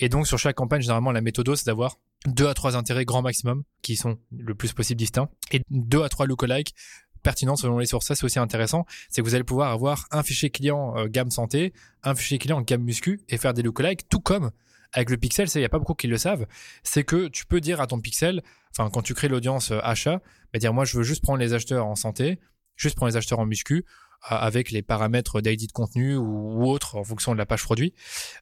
Et 0.00 0.10
donc 0.10 0.26
sur 0.26 0.38
chaque 0.38 0.54
campagne, 0.56 0.82
généralement, 0.82 1.10
la 1.10 1.22
méthode, 1.22 1.52
c'est 1.56 1.66
d'avoir 1.66 1.96
2 2.26 2.46
à 2.46 2.54
3 2.54 2.76
intérêts 2.76 3.06
grand 3.06 3.22
maximum 3.22 3.64
qui 3.80 3.96
sont 3.96 4.18
le 4.30 4.54
plus 4.54 4.72
possible 4.72 4.98
distincts 4.98 5.30
et 5.50 5.62
2 5.70 6.02
à 6.02 6.08
3 6.08 6.26
lookalike 6.26 6.74
pertinent 7.22 7.56
selon 7.56 7.78
les 7.78 7.86
sources. 7.86 8.06
Ça, 8.06 8.14
c'est 8.14 8.24
aussi 8.24 8.38
intéressant. 8.38 8.86
C'est 9.08 9.22
que 9.22 9.26
vous 9.26 9.34
allez 9.34 9.44
pouvoir 9.44 9.70
avoir 9.70 10.06
un 10.10 10.22
fichier 10.22 10.50
client 10.50 10.96
euh, 10.96 11.06
gamme 11.06 11.30
santé, 11.30 11.72
un 12.02 12.14
fichier 12.14 12.38
client 12.38 12.60
gamme 12.62 12.82
muscu 12.82 13.20
et 13.28 13.38
faire 13.38 13.54
des 13.54 13.62
lookalikes, 13.62 14.08
tout 14.08 14.20
comme 14.20 14.50
avec 14.92 15.10
le 15.10 15.16
pixel, 15.16 15.48
il 15.54 15.58
n'y 15.58 15.64
a 15.64 15.68
pas 15.68 15.78
beaucoup 15.78 15.94
qui 15.94 16.06
le 16.06 16.16
savent, 16.16 16.46
c'est 16.82 17.04
que 17.04 17.28
tu 17.28 17.46
peux 17.46 17.60
dire 17.60 17.80
à 17.80 17.86
ton 17.86 18.00
pixel, 18.00 18.42
enfin 18.70 18.90
quand 18.90 19.02
tu 19.02 19.14
crées 19.14 19.28
l'audience 19.28 19.70
euh, 19.70 19.80
achat, 19.82 20.20
bah 20.52 20.58
dire 20.58 20.72
moi 20.72 20.84
je 20.84 20.96
veux 20.96 21.02
juste 21.02 21.22
prendre 21.22 21.38
les 21.38 21.52
acheteurs 21.52 21.86
en 21.86 21.94
santé, 21.94 22.38
juste 22.76 22.96
prendre 22.96 23.10
les 23.10 23.16
acheteurs 23.16 23.38
en 23.38 23.46
muscu, 23.46 23.84
avec 24.22 24.70
les 24.70 24.82
paramètres 24.82 25.40
d'ID 25.40 25.68
de 25.68 25.72
contenu 25.72 26.16
ou, 26.16 26.64
autre 26.64 26.96
en 26.96 27.04
fonction 27.04 27.32
de 27.32 27.38
la 27.38 27.46
page 27.46 27.62
produit. 27.62 27.94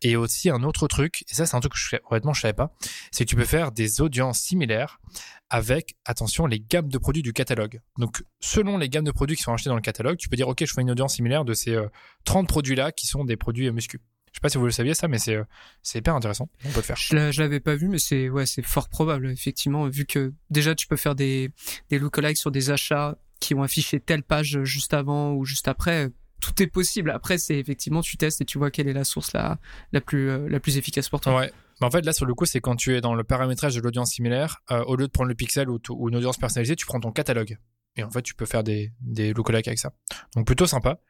Et 0.02 0.16
aussi 0.16 0.50
un 0.50 0.62
autre 0.62 0.88
truc, 0.88 1.24
et 1.30 1.34
ça 1.34 1.46
c'est 1.46 1.56
un 1.56 1.60
truc 1.60 1.72
que 1.72 1.78
je, 1.78 1.96
honnêtement 2.10 2.32
je 2.32 2.40
savais 2.40 2.54
pas, 2.54 2.74
c'est 3.10 3.24
que 3.24 3.30
tu 3.30 3.36
peux 3.36 3.44
faire 3.44 3.72
des 3.72 4.00
audiences 4.00 4.40
similaires 4.40 5.00
avec, 5.48 5.94
attention, 6.04 6.46
les 6.46 6.60
gammes 6.60 6.88
de 6.88 6.98
produits 6.98 7.22
du 7.22 7.32
catalogue. 7.32 7.80
Donc 7.98 8.24
selon 8.40 8.78
les 8.78 8.88
gammes 8.88 9.04
de 9.04 9.12
produits 9.12 9.36
qui 9.36 9.42
sont 9.42 9.52
achetés 9.52 9.70
dans 9.70 9.76
le 9.76 9.82
catalogue, 9.82 10.16
tu 10.16 10.28
peux 10.28 10.36
dire 10.36 10.48
ok 10.48 10.64
je 10.64 10.72
fais 10.72 10.82
une 10.82 10.90
audience 10.90 11.14
similaire 11.14 11.44
de 11.44 11.54
ces 11.54 11.76
30 12.24 12.48
produits-là 12.48 12.92
qui 12.92 13.06
sont 13.06 13.24
des 13.24 13.36
produits 13.36 13.70
muscu. 13.70 14.00
Je 14.32 14.38
sais 14.38 14.42
pas 14.42 14.48
si 14.50 14.58
vous 14.58 14.66
le 14.66 14.70
saviez 14.70 14.92
ça, 14.92 15.08
mais 15.08 15.18
c'est 15.18 15.38
c'est 15.82 16.00
hyper 16.00 16.14
intéressant. 16.14 16.50
On 16.66 16.68
peut 16.68 16.76
le 16.76 16.82
faire. 16.82 16.96
Je 16.96 17.40
l'avais 17.40 17.60
pas 17.60 17.74
vu, 17.74 17.88
mais 17.88 17.98
c'est 17.98 18.28
ouais, 18.28 18.44
c'est 18.44 18.60
fort 18.60 18.90
probable 18.90 19.30
effectivement, 19.30 19.88
vu 19.88 20.04
que 20.04 20.34
déjà 20.50 20.74
tu 20.74 20.86
peux 20.86 20.96
faire 20.96 21.14
des 21.14 21.50
des 21.88 21.98
lookalikes 21.98 22.36
sur 22.36 22.50
des 22.50 22.70
achats 22.70 23.16
qui 23.40 23.54
ont 23.54 23.62
affiché 23.62 24.00
telle 24.00 24.22
page 24.22 24.62
juste 24.64 24.94
avant 24.94 25.32
ou 25.32 25.44
juste 25.44 25.68
après. 25.68 26.10
Tout 26.40 26.62
est 26.62 26.66
possible. 26.66 27.10
Après, 27.10 27.38
c'est 27.38 27.58
effectivement, 27.58 28.02
tu 28.02 28.16
testes 28.16 28.40
et 28.40 28.44
tu 28.44 28.58
vois 28.58 28.70
quelle 28.70 28.88
est 28.88 28.92
la 28.92 29.04
source 29.04 29.32
la, 29.32 29.58
la, 29.92 30.00
plus, 30.00 30.28
euh, 30.28 30.48
la 30.48 30.60
plus 30.60 30.76
efficace 30.76 31.08
pour 31.08 31.20
toi. 31.20 31.34
Ouais. 31.34 31.52
Mais 31.80 31.86
en 31.86 31.90
fait, 31.90 32.04
là, 32.04 32.12
sur 32.12 32.26
le 32.26 32.34
coup, 32.34 32.44
c'est 32.46 32.60
quand 32.60 32.76
tu 32.76 32.94
es 32.94 33.00
dans 33.00 33.14
le 33.14 33.24
paramétrage 33.24 33.74
de 33.74 33.80
l'audience 33.80 34.12
similaire, 34.12 34.62
euh, 34.70 34.84
au 34.84 34.96
lieu 34.96 35.06
de 35.06 35.12
prendre 35.12 35.28
le 35.28 35.34
pixel 35.34 35.68
ou, 35.68 35.78
une 36.08 36.16
audience 36.16 36.36
personnalisée, 36.36 36.76
tu 36.76 36.86
prends 36.86 37.00
ton 37.00 37.12
catalogue. 37.12 37.58
Et 37.96 38.02
en 38.02 38.10
fait, 38.10 38.22
tu 38.22 38.34
peux 38.34 38.44
faire 38.44 38.62
des, 38.62 38.92
des 39.00 39.32
lookalikes 39.32 39.68
avec 39.68 39.78
ça. 39.78 39.92
Donc, 40.34 40.46
plutôt 40.46 40.66
sympa. 40.66 41.00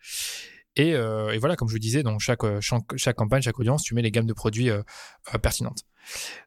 Et, 0.77 0.95
euh, 0.95 1.31
et, 1.31 1.39
voilà, 1.39 1.57
comme 1.57 1.69
je 1.69 1.73
vous 1.73 1.79
disais, 1.79 2.03
dans 2.03 2.19
chaque, 2.19 2.43
chaque, 2.61 3.17
campagne, 3.17 3.43
chaque 3.43 3.59
audience, 3.59 3.83
tu 3.83 3.95
mets 3.95 4.03
les 4.03 4.11
gammes 4.11 4.27
de 4.27 4.35
produits 4.35 4.71
euh, 4.71 4.83
euh, 5.35 5.39
pertinentes. 5.39 5.85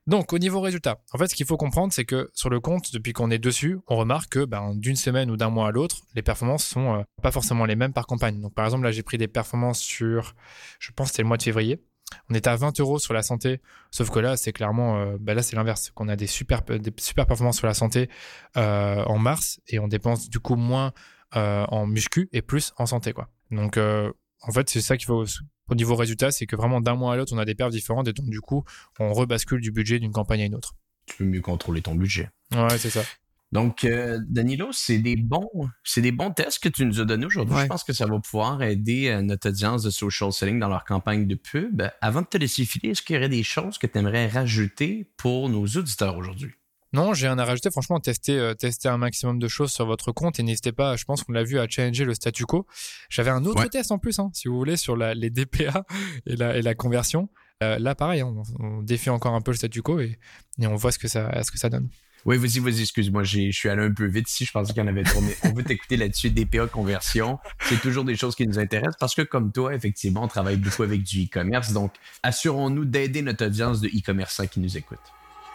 Donc, 0.08 0.34
au 0.34 0.40
niveau 0.40 0.62
résultat, 0.62 1.02
en 1.14 1.18
fait, 1.18 1.28
ce 1.28 1.36
qu'il 1.36 1.46
faut 1.46 1.58
comprendre, 1.58 1.94
c'est 1.94 2.06
que 2.06 2.30
sur 2.34 2.50
le 2.50 2.60
compte, 2.60 2.94
depuis 2.94 3.14
qu'on 3.14 3.32
est 3.32 3.40
dessus, 3.40 3.80
on 3.88 3.96
remarque 3.96 4.30
que 4.30 4.46
ben, 4.46 4.74
d'une 4.76 4.96
semaine 4.96 5.30
ou 5.32 5.38
d'un 5.38 5.50
mois 5.50 5.68
à 5.68 5.72
l'autre, 5.72 5.98
les 6.16 6.22
performances 6.22 6.66
sont 6.66 6.96
euh, 6.96 7.04
pas 7.22 7.32
forcément 7.32 7.66
les 7.66 7.76
mêmes 7.76 7.94
par 7.94 8.08
campagne. 8.08 8.40
Donc, 8.40 8.54
par 8.54 8.66
exemple, 8.66 8.84
là, 8.84 8.92
j'ai 8.92 9.04
pris 9.04 9.18
des 9.18 9.28
performances 9.28 9.80
sur, 9.80 10.36
je 10.80 10.92
pense, 10.92 11.10
c'était 11.10 11.24
le 11.24 11.28
mois 11.28 11.38
de 11.38 11.44
février. 11.44 11.84
On 12.30 12.34
était 12.34 12.50
à 12.50 12.56
20 12.56 12.80
euros 12.80 12.98
sur 12.98 13.14
la 13.14 13.22
santé, 13.22 13.62
sauf 13.92 14.10
que 14.10 14.20
là, 14.20 14.36
c'est 14.36 14.52
clairement, 14.52 14.98
euh, 14.98 15.18
ben 15.20 15.36
là, 15.36 15.44
c'est 15.44 15.56
l'inverse, 15.56 15.92
qu'on 15.92 16.08
a 16.08 16.16
des 16.16 16.26
super, 16.26 16.64
performances 16.64 17.58
sur 17.58 17.68
la 17.68 17.76
santé 17.76 18.10
euh, 18.58 19.04
en 19.04 19.20
mars 19.20 19.60
et 19.68 19.78
on 19.78 19.88
dépense 19.88 20.30
du 20.30 20.40
coup 20.40 20.56
moins 20.56 20.92
en 21.36 21.86
muscu 21.86 22.28
et 22.32 22.42
plus 22.42 22.74
en 22.78 22.88
santé, 22.88 23.14
quoi. 23.14 23.30
Donc, 23.52 23.78
en 23.78 24.52
fait, 24.52 24.70
c'est 24.70 24.82
ça 24.82 24.98
qu'il 24.98 25.06
faut 25.06 25.26
au 25.70 25.76
niveau 25.76 25.96
résultat, 25.96 26.32
c'est 26.32 26.46
que 26.46 26.56
vraiment 26.56 26.82
d'un 26.82 26.96
mois 26.96 27.14
à 27.14 27.16
l'autre, 27.16 27.34
on 27.34 27.38
a 27.38 27.46
des 27.46 27.56
perfs 27.56 27.72
différentes 27.72 28.08
et 28.08 28.14
donc 28.14 28.30
du 28.30 28.42
coup, 28.42 28.64
on 29.00 29.14
rebascule 29.14 29.62
du 29.62 29.72
budget 29.72 30.00
d'une 30.00 30.12
campagne 30.12 30.42
à 30.42 30.46
une 30.46 30.56
autre. 30.56 30.74
Tu 31.06 31.18
peux 31.18 31.24
mieux 31.26 31.42
contrôler 31.42 31.82
ton 31.82 31.96
budget. 31.96 32.30
Ouais, 32.54 32.78
c'est 32.78 32.90
ça. 32.90 33.04
Donc, 33.52 33.84
euh, 33.84 34.20
Danilo, 34.28 34.70
c'est 34.72 35.00
des 35.00 35.16
bons, 35.16 35.50
c'est 35.84 36.02
des 36.02 36.12
bons 36.12 36.30
tests 36.32 36.60
que 36.62 36.70
tu 36.70 36.86
nous 36.86 37.02
as 37.02 37.06
donnés 37.06 37.26
aujourd'hui. 37.26 37.56
Je 37.60 37.66
pense 37.66 37.84
que 37.84 37.94
ça 37.94 38.06
va 38.06 38.20
pouvoir 38.20 38.62
aider 38.62 39.08
euh, 39.08 39.24
notre 39.24 39.50
audience 39.50 39.82
de 39.82 39.90
social 39.90 40.32
selling 40.32 40.60
dans 40.60 40.70
leur 40.70 40.86
campagne 40.86 41.26
de 41.26 41.34
pub. 41.34 41.82
Avant 42.02 42.22
de 42.22 42.28
te 42.28 42.38
laisser 42.38 42.64
filer, 42.66 42.90
est-ce 42.90 43.02
qu'il 43.02 43.16
y 43.16 43.20
aurait 43.20 43.30
des 43.30 43.42
choses 43.42 43.80
que 43.80 43.88
tu 43.88 43.98
aimerais 43.98 44.28
rajouter 44.28 45.12
pour 45.18 45.50
nos 45.50 45.66
auditeurs 45.66 46.16
aujourd'hui? 46.18 46.52
Non, 46.94 47.14
j'ai 47.14 47.28
rien 47.28 47.38
à 47.38 47.46
rajouter. 47.46 47.70
Franchement, 47.72 48.00
testez, 48.00 48.38
euh, 48.38 48.54
testez 48.54 48.90
un 48.90 48.98
maximum 48.98 49.40
de 49.40 49.48
choses 49.48 49.72
sur 49.72 49.86
votre 49.86 50.12
compte 50.12 50.40
et 50.40 50.44
n'hésitez 50.44 50.72
pas, 50.72 50.96
je 50.96 51.06
pense 51.06 51.24
qu'on 51.24 51.34
l'a 51.34 51.44
vu, 51.44 51.60
à 51.60 51.68
challenger 51.68 52.06
le 52.06 52.14
statu 52.14 52.46
quo. 52.46 52.66
J'avais 53.10 53.32
un 53.32 53.46
autre 53.46 53.66
test 53.68 53.92
en 53.92 54.00
plus, 54.00 54.18
hein, 54.20 54.32
si 54.34 54.48
vous 54.48 54.58
voulez, 54.58 54.78
sur 54.78 54.96
la, 54.96 55.14
les 55.14 55.30
DPA 55.30 55.86
et 56.26 56.36
la, 56.36 56.58
et 56.58 56.62
la 56.62 56.74
conversion. 56.76 57.30
Euh, 57.62 57.78
là, 57.78 57.94
pareil, 57.94 58.22
hein, 58.22 58.34
on, 58.60 58.82
défie 58.82 59.10
encore 59.10 59.36
un 59.36 59.42
peu 59.42 59.52
le 59.52 59.58
statu 59.58 59.82
quo 59.82 60.00
et, 60.00 60.18
et 60.60 60.68
on 60.68 60.76
voit 60.76 60.92
ce 60.92 61.00
que 61.00 61.08
ça, 61.08 61.44
ce 61.44 61.52
que 61.52 61.60
ça 61.60 61.70
donne. 61.70 61.90
Oui, 62.26 62.38
vas-y, 62.38 62.60
vas-y, 62.60 62.82
excuse-moi, 62.82 63.24
je 63.24 63.52
suis 63.52 63.70
allé 63.70 63.84
un 63.84 63.94
peu 63.94 64.06
vite 64.06 64.30
ici, 64.30 64.46
je 64.46 64.52
pensais 64.52 64.74
qu'il 64.74 64.82
y 64.82 64.86
en 64.86 64.90
avait 64.90 65.04
tourné. 65.04 65.36
On 65.44 65.54
veut 65.54 65.64
t'écouter 65.64 65.96
là-dessus, 65.96 66.32
DPA 66.32 66.68
conversion. 66.68 67.40
C'est 67.62 67.80
toujours 67.80 68.04
des 68.04 68.18
choses 68.18 68.36
qui 68.36 68.46
nous 68.46 68.60
intéressent 68.60 68.98
parce 69.00 69.16
que 69.16 69.22
comme 69.22 69.52
toi, 69.52 69.74
effectivement, 69.74 70.24
on 70.24 70.28
travaille 70.28 70.58
beaucoup 70.58 70.84
avec 70.84 71.04
du 71.04 71.26
e-commerce. 71.26 71.72
Donc, 71.72 71.94
assurons-nous 72.24 72.86
d'aider 72.86 73.22
notre 73.22 73.46
audience 73.46 73.80
de 73.80 73.88
e-commerçants 73.88 74.48
qui 74.48 74.60
nous 74.60 74.76
écoute. 74.76 75.00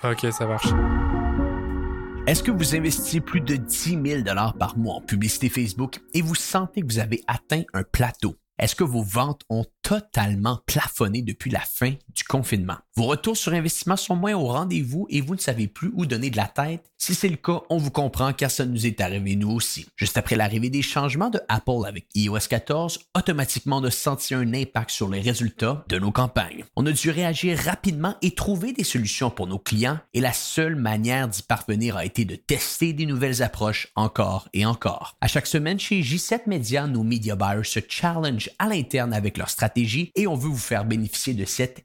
Ok, 0.02 0.26
ça 0.32 0.46
marche. 0.46 0.68
Est-ce 2.26 2.42
que 2.42 2.50
vous 2.50 2.74
investissez 2.74 3.20
plus 3.20 3.42
de 3.42 3.56
10 3.56 3.98
000 4.02 4.22
par 4.58 4.78
mois 4.78 4.94
en 4.94 5.02
publicité 5.02 5.50
Facebook 5.50 6.00
et 6.14 6.22
vous 6.22 6.34
sentez 6.34 6.80
que 6.80 6.86
vous 6.86 6.98
avez 6.98 7.22
atteint 7.26 7.64
un 7.74 7.82
plateau? 7.82 8.34
Est-ce 8.58 8.74
que 8.74 8.82
vos 8.82 9.02
ventes 9.02 9.42
ont 9.50 9.66
totalement 9.82 10.58
plafonné 10.64 11.20
depuis 11.20 11.50
la 11.50 11.60
fin 11.60 11.92
du 12.14 12.24
confinement? 12.24 12.76
Vos 12.96 13.06
retours 13.06 13.36
sur 13.36 13.52
investissement 13.52 13.96
sont 13.96 14.16
moins 14.16 14.34
au 14.34 14.46
rendez-vous 14.46 15.06
et 15.10 15.20
vous 15.20 15.34
ne 15.34 15.40
savez 15.40 15.66
plus 15.66 15.90
où 15.94 16.06
donner 16.06 16.30
de 16.30 16.36
la 16.36 16.46
tête? 16.46 16.90
Si 16.96 17.14
c'est 17.14 17.28
le 17.28 17.36
cas, 17.36 17.60
on 17.68 17.76
vous 17.76 17.90
comprend 17.90 18.32
car 18.32 18.50
ça 18.50 18.64
nous 18.64 18.86
est 18.86 19.00
arrivé 19.00 19.36
nous 19.36 19.50
aussi. 19.50 19.86
Juste 19.96 20.16
après 20.16 20.36
l'arrivée 20.36 20.70
des 20.70 20.80
changements 20.80 21.28
de 21.28 21.40
Apple 21.48 21.86
avec 21.86 22.06
iOS 22.14 22.38
14, 22.48 23.00
automatiquement 23.14 23.78
on 23.78 23.84
a 23.84 23.90
senti 23.90 24.32
un 24.34 24.54
impact 24.54 24.90
sur 24.90 25.10
les 25.10 25.20
résultats 25.20 25.84
de 25.88 25.98
nos 25.98 26.12
campagnes. 26.12 26.64
On 26.76 26.86
a 26.86 26.92
dû 26.92 27.10
réagir 27.10 27.58
rapidement 27.58 28.16
et 28.22 28.30
trouver 28.30 28.72
des 28.72 28.84
solutions 28.84 29.30
pour 29.30 29.46
nos 29.46 29.58
clients 29.58 29.98
et 30.14 30.20
la 30.20 30.32
seule 30.32 30.76
manière 30.76 31.28
d'y 31.28 31.42
parvenir 31.42 31.96
a 31.96 32.04
été 32.04 32.24
de 32.24 32.36
tester 32.36 32.92
des 32.92 33.06
nouvelles 33.06 33.42
approches 33.42 33.88
encore 33.96 34.48
et 34.52 34.64
encore. 34.64 35.16
À 35.20 35.26
chaque 35.26 35.46
semaine 35.46 35.80
chez 35.80 36.00
J7 36.00 36.42
Media, 36.46 36.86
nos 36.86 37.02
media 37.02 37.36
buyers 37.36 37.64
se 37.64 37.80
challenge 37.86 38.50
à 38.58 38.68
l'interne 38.68 39.12
avec 39.12 39.36
leur 39.36 39.50
stratégie 39.50 40.10
et 40.14 40.26
on 40.26 40.36
veut 40.36 40.48
vous 40.48 40.56
faire 40.56 40.84
bénéficier 40.84 41.34
de 41.34 41.44
cette 41.44 41.84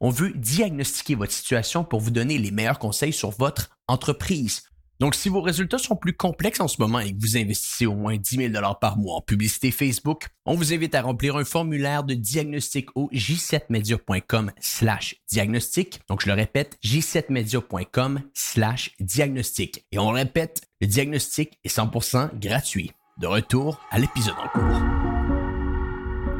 On 0.00 0.10
veut 0.10 0.32
diagnostiquer 0.34 1.14
votre 1.14 1.32
situation 1.32 1.84
pour 1.84 2.00
vous 2.00 2.10
donner 2.10 2.38
les 2.38 2.50
meilleurs 2.50 2.78
conseils 2.78 3.12
sur 3.12 3.30
votre 3.30 3.70
entreprise. 3.88 4.62
Donc, 4.98 5.14
si 5.14 5.28
vos 5.28 5.42
résultats 5.42 5.78
sont 5.78 5.96
plus 5.96 6.14
complexes 6.14 6.60
en 6.60 6.68
ce 6.68 6.80
moment 6.80 7.00
et 7.00 7.12
que 7.12 7.20
vous 7.20 7.36
investissez 7.36 7.84
au 7.84 7.94
moins 7.94 8.16
10 8.16 8.50
000 8.52 8.74
par 8.80 8.96
mois 8.96 9.16
en 9.16 9.20
publicité 9.20 9.70
Facebook, 9.70 10.28
on 10.46 10.54
vous 10.54 10.72
invite 10.72 10.94
à 10.94 11.02
remplir 11.02 11.36
un 11.36 11.44
formulaire 11.44 12.02
de 12.02 12.14
diagnostic 12.14 12.88
au 12.94 13.10
j7media.com 13.12 14.52
slash 14.58 15.16
diagnostic. 15.28 16.00
Donc, 16.08 16.22
je 16.22 16.28
le 16.28 16.32
répète, 16.32 16.78
j7media.com 16.82 18.22
slash 18.32 18.92
diagnostic. 18.98 19.84
Et 19.92 19.98
on 19.98 20.08
répète, 20.08 20.62
le 20.80 20.86
diagnostic 20.86 21.58
est 21.64 21.76
100% 21.76 22.38
gratuit. 22.38 22.92
De 23.18 23.26
retour 23.26 23.80
à 23.90 23.98
l'épisode 23.98 24.34
en 24.42 24.48
cours. 24.48 25.05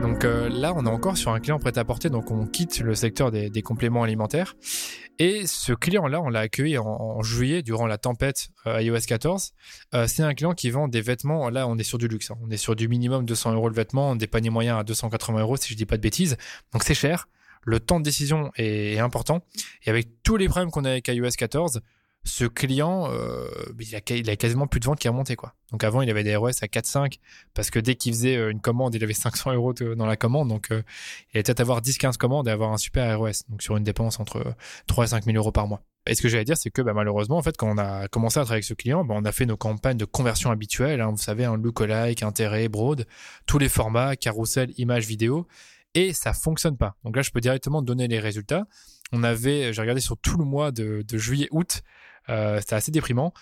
Donc 0.00 0.24
euh, 0.24 0.48
là, 0.48 0.72
on 0.76 0.84
est 0.84 0.90
encore 0.90 1.16
sur 1.16 1.32
un 1.32 1.40
client 1.40 1.58
prêt-à-porter, 1.58 2.10
donc 2.10 2.30
on 2.30 2.46
quitte 2.46 2.80
le 2.80 2.94
secteur 2.94 3.30
des, 3.30 3.62
compléments 3.62 4.02
alimentaires. 4.02 4.56
Et 5.18 5.46
ce 5.46 5.72
client-là, 5.72 6.20
on 6.20 6.28
l'a 6.28 6.40
accueilli 6.40 6.76
en, 6.78 7.22
juillet 7.22 7.62
durant 7.62 7.86
la 7.86 7.96
tempête 7.96 8.48
euh, 8.66 8.82
iOS 8.82 9.00
14. 9.06 9.52
Euh, 9.94 10.06
c'est 10.06 10.22
un 10.22 10.34
client 10.34 10.52
qui 10.52 10.70
vend 10.70 10.88
des 10.88 11.00
vêtements. 11.00 11.48
Là, 11.48 11.66
on 11.66 11.78
est 11.78 11.82
sur 11.82 11.98
du 11.98 12.08
luxe. 12.08 12.30
Hein. 12.30 12.36
On 12.42 12.50
est 12.50 12.58
sur 12.58 12.76
du 12.76 12.88
minimum 12.88 13.24
200 13.24 13.54
euros 13.54 13.68
le 13.68 13.74
vêtement, 13.74 14.14
des 14.16 14.26
paniers 14.26 14.50
moyens 14.50 14.78
à 14.80 14.84
280 14.84 15.40
euros, 15.40 15.56
si 15.56 15.72
je 15.72 15.76
dis 15.76 15.86
pas 15.86 15.96
de 15.96 16.02
bêtises. 16.02 16.36
Donc 16.72 16.84
c'est 16.84 16.94
cher. 16.94 17.28
Le 17.62 17.80
temps 17.80 17.98
de 17.98 18.04
décision 18.04 18.52
est 18.56 18.98
important. 18.98 19.40
Et 19.84 19.90
avec 19.90 20.22
tous 20.22 20.36
les 20.36 20.48
problèmes 20.48 20.70
qu'on 20.70 20.84
a 20.84 20.90
avec 20.90 21.08
iOS 21.08 21.30
14, 21.36 21.80
ce 22.26 22.45
client, 22.45 23.09
euh, 23.11 23.49
il, 23.78 23.95
a, 23.95 24.37
quasiment 24.37 24.66
plus 24.66 24.80
de 24.80 24.85
ventes 24.85 24.99
qui 24.99 25.06
a 25.06 25.12
monté. 25.12 25.37
Quoi. 25.37 25.54
Donc 25.71 25.85
avant, 25.85 26.02
il 26.02 26.11
avait 26.11 26.25
des 26.25 26.35
ROS 26.35 26.49
à 26.61 26.66
4-5 26.66 27.18
parce 27.54 27.71
que 27.71 27.78
dès 27.78 27.95
qu'il 27.95 28.12
faisait 28.12 28.37
euh, 28.37 28.50
une 28.50 28.61
commande, 28.61 28.95
il 28.95 29.04
avait 29.04 29.14
500 29.14 29.52
euros 29.54 29.73
dans 29.73 30.06
la 30.06 30.16
commande. 30.16 30.49
Donc 30.49 30.73
euh, 30.73 30.83
il 31.33 31.37
allait 31.37 31.45
peut-être 31.45 31.61
avoir 31.61 31.80
10-15 31.80 32.16
commandes 32.16 32.49
et 32.49 32.50
avoir 32.50 32.73
un 32.73 32.78
super 32.78 33.16
ROS. 33.16 33.45
Donc 33.49 33.62
sur 33.62 33.76
une 33.76 33.85
dépense 33.85 34.18
entre 34.18 34.54
3 34.88 35.04
et 35.04 35.09
5 35.09 35.25
000 35.25 35.37
euros 35.37 35.52
par 35.52 35.68
mois. 35.68 35.83
Et 36.09 36.14
ce 36.14 36.23
que 36.23 36.28
j'allais 36.28 36.45
dire, 36.45 36.56
c'est 36.56 36.71
que 36.71 36.83
bah, 36.83 36.92
malheureusement, 36.95 37.37
en 37.37 37.42
fait, 37.42 37.56
quand 37.56 37.68
on 37.68 37.78
a 37.78 38.09
commencé 38.09 38.38
à 38.38 38.42
travailler 38.42 38.59
avec 38.59 38.64
ce 38.64 38.75
client, 38.75 39.04
bah, 39.04 39.14
on 39.16 39.25
a 39.25 39.33
fait 39.33 39.47
nos 39.47 39.56
campagnes 39.56 39.97
de 39.97 40.04
conversion 40.04 40.50
habituelles. 40.50 41.00
Hein, 41.00 41.11
vous 41.11 41.16
savez, 41.16 41.45
un 41.45 41.56
lookalike, 41.56 42.23
intérêt, 42.23 42.68
broad, 42.68 43.06
tous 43.47 43.59
les 43.59 43.68
formats, 43.68 44.16
carousel, 44.16 44.73
image, 44.78 45.06
vidéo. 45.06 45.47
Et 45.95 46.12
ça 46.12 46.33
fonctionne 46.33 46.76
pas. 46.76 46.97
Donc 47.04 47.16
là, 47.16 47.23
je 47.23 47.30
peux 47.30 47.40
directement 47.40 47.83
donner 47.83 48.06
les 48.06 48.21
résultats. 48.21 48.66
On 49.12 49.23
avait, 49.23 49.73
j'ai 49.73 49.80
regardé 49.80 50.00
sur 50.00 50.16
tout 50.18 50.37
le 50.37 50.45
mois 50.45 50.71
de, 50.71 51.04
juillet-août, 51.11 51.83
euh, 51.83 52.05
c'était 52.28 52.75
assez 52.75 52.90
déprimant. 52.90 53.33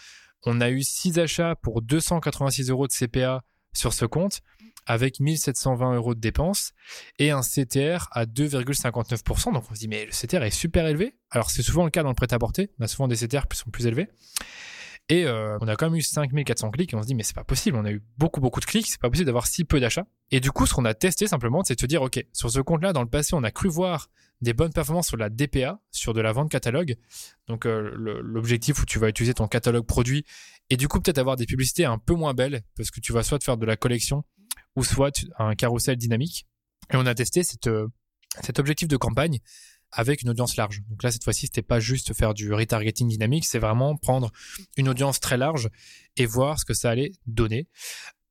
On 0.47 0.61
a 0.61 0.71
eu 0.71 0.83
6 0.83 1.19
achats 1.19 1.57
pour 1.57 1.83
286 1.83 2.71
euros 2.71 2.87
de 2.87 2.93
CPA 2.93 3.43
sur 3.73 3.93
ce 3.93 4.05
compte 4.05 4.41
avec 4.87 5.19
1720 5.21 5.95
euros 5.95 6.15
de 6.15 6.21
dépenses 6.21 6.73
et 7.19 7.31
un 7.31 7.41
CTR 7.41 8.09
à 8.11 8.27
2,59%. 8.27 9.53
Donc 9.53 9.65
on 9.71 9.75
se 9.75 9.81
dit 9.81 9.89
mais 9.89 10.05
le 10.05 10.11
CTR 10.11 10.43
est 10.43 10.51
super 10.51 10.87
élevé. 10.87 11.17
Alors 11.31 11.51
c'est 11.51 11.63
souvent 11.63 11.85
le 11.85 11.91
cas 11.91 12.03
dans 12.03 12.11
le 12.11 12.15
prêt-à-porter. 12.15 12.71
On 12.79 12.85
a 12.85 12.89
souvent 12.89 13.09
des 13.09 13.17
CTR 13.17 13.49
qui 13.49 13.57
sont 13.57 13.71
plus 13.71 13.87
élevés. 13.87 14.09
Et 15.11 15.27
euh, 15.27 15.59
on 15.61 15.69
a 15.69 15.77
quand 15.77 15.91
même 15.91 15.97
eu 15.97 16.03
5400 16.03 16.71
clics 16.71 16.93
et 16.93 16.97
on 16.97 17.03
se 17.03 17.07
dit 17.07 17.15
mais 17.15 17.23
c'est 17.23 17.35
pas 17.35 17.45
possible, 17.45 17.77
on 17.77 17.85
a 17.85 17.91
eu 17.91 18.03
beaucoup 18.17 18.41
beaucoup 18.41 18.61
de 18.61 18.65
clics, 18.65 18.87
c'est 18.87 19.01
pas 19.01 19.11
possible 19.11 19.27
d'avoir 19.27 19.47
si 19.47 19.65
peu 19.65 19.79
d'achats. 19.79 20.07
Et 20.31 20.41
du 20.41 20.51
coup 20.51 20.65
ce 20.65 20.73
qu'on 20.73 20.87
a 20.87 20.95
testé 20.95 21.27
simplement 21.27 21.63
c'est 21.63 21.75
de 21.75 21.81
se 21.81 21.87
dire 21.87 22.01
ok 22.01 22.25
sur 22.33 22.51
ce 22.51 22.61
compte 22.61 22.83
là 22.83 22.95
dans 22.95 23.03
le 23.03 23.09
passé 23.09 23.35
on 23.35 23.45
a 23.45 23.51
cru 23.51 23.69
voir 23.69 24.09
des 24.41 24.55
bonnes 24.55 24.73
performances 24.73 25.09
sur 25.09 25.19
la 25.19 25.29
DPA, 25.29 25.79
sur 25.91 26.15
de 26.15 26.21
la 26.23 26.33
vente 26.33 26.51
catalogue. 26.51 26.97
Donc 27.49 27.67
euh, 27.67 27.93
l'objectif 27.95 28.81
où 28.81 28.87
tu 28.87 28.99
vas 28.99 29.09
utiliser 29.11 29.35
ton 29.35 29.47
catalogue 29.47 29.87
produit 29.87 30.25
et 30.71 30.79
du 30.79 30.89
coup 30.89 31.01
peut-être 31.01 31.19
avoir 31.19 31.37
des 31.37 31.47
publicités 31.47 31.85
un 31.85 31.99
peu 31.99 32.15
moins 32.15 32.33
belles 32.33 32.63
parce 32.75 32.91
que 32.91 33.01
tu 33.01 33.13
vas 33.13 33.23
soit 33.23 33.43
faire 33.43 33.59
de 33.59 33.67
la 33.67 33.77
collection 33.77 34.25
ou 34.75 34.85
soit 34.85 35.25
un 35.39 35.55
carrousel 35.55 35.97
dynamique. 35.97 36.47
Et 36.93 36.97
on 36.97 37.07
a 37.07 37.15
testé 37.15 37.43
cette, 37.43 37.67
euh, 37.67 37.89
cet 38.43 38.59
objectif 38.59 38.89
de 38.89 38.97
campagne 38.97 39.39
avec 39.95 40.23
une 40.23 40.31
audience 40.31 40.57
large. 40.57 40.83
Donc 40.91 41.03
là, 41.03 41.11
cette 41.11 41.25
fois-ci, 41.25 41.47
c'était 41.47 41.63
pas 41.63 41.81
juste 41.81 42.13
faire 42.15 42.35
du 42.35 42.53
retargeting 42.53 43.09
dynamique, 43.09 43.45
c'est 43.45 43.59
vraiment 43.59 43.97
prendre 43.97 44.31
une 44.77 44.89
audience 44.89 45.21
très 45.21 45.37
large 45.37 45.71
et 46.17 46.27
voir 46.27 46.59
ce 46.59 46.65
que 46.65 46.75
ça 46.75 46.91
allait 46.91 47.13
donner. 47.27 47.69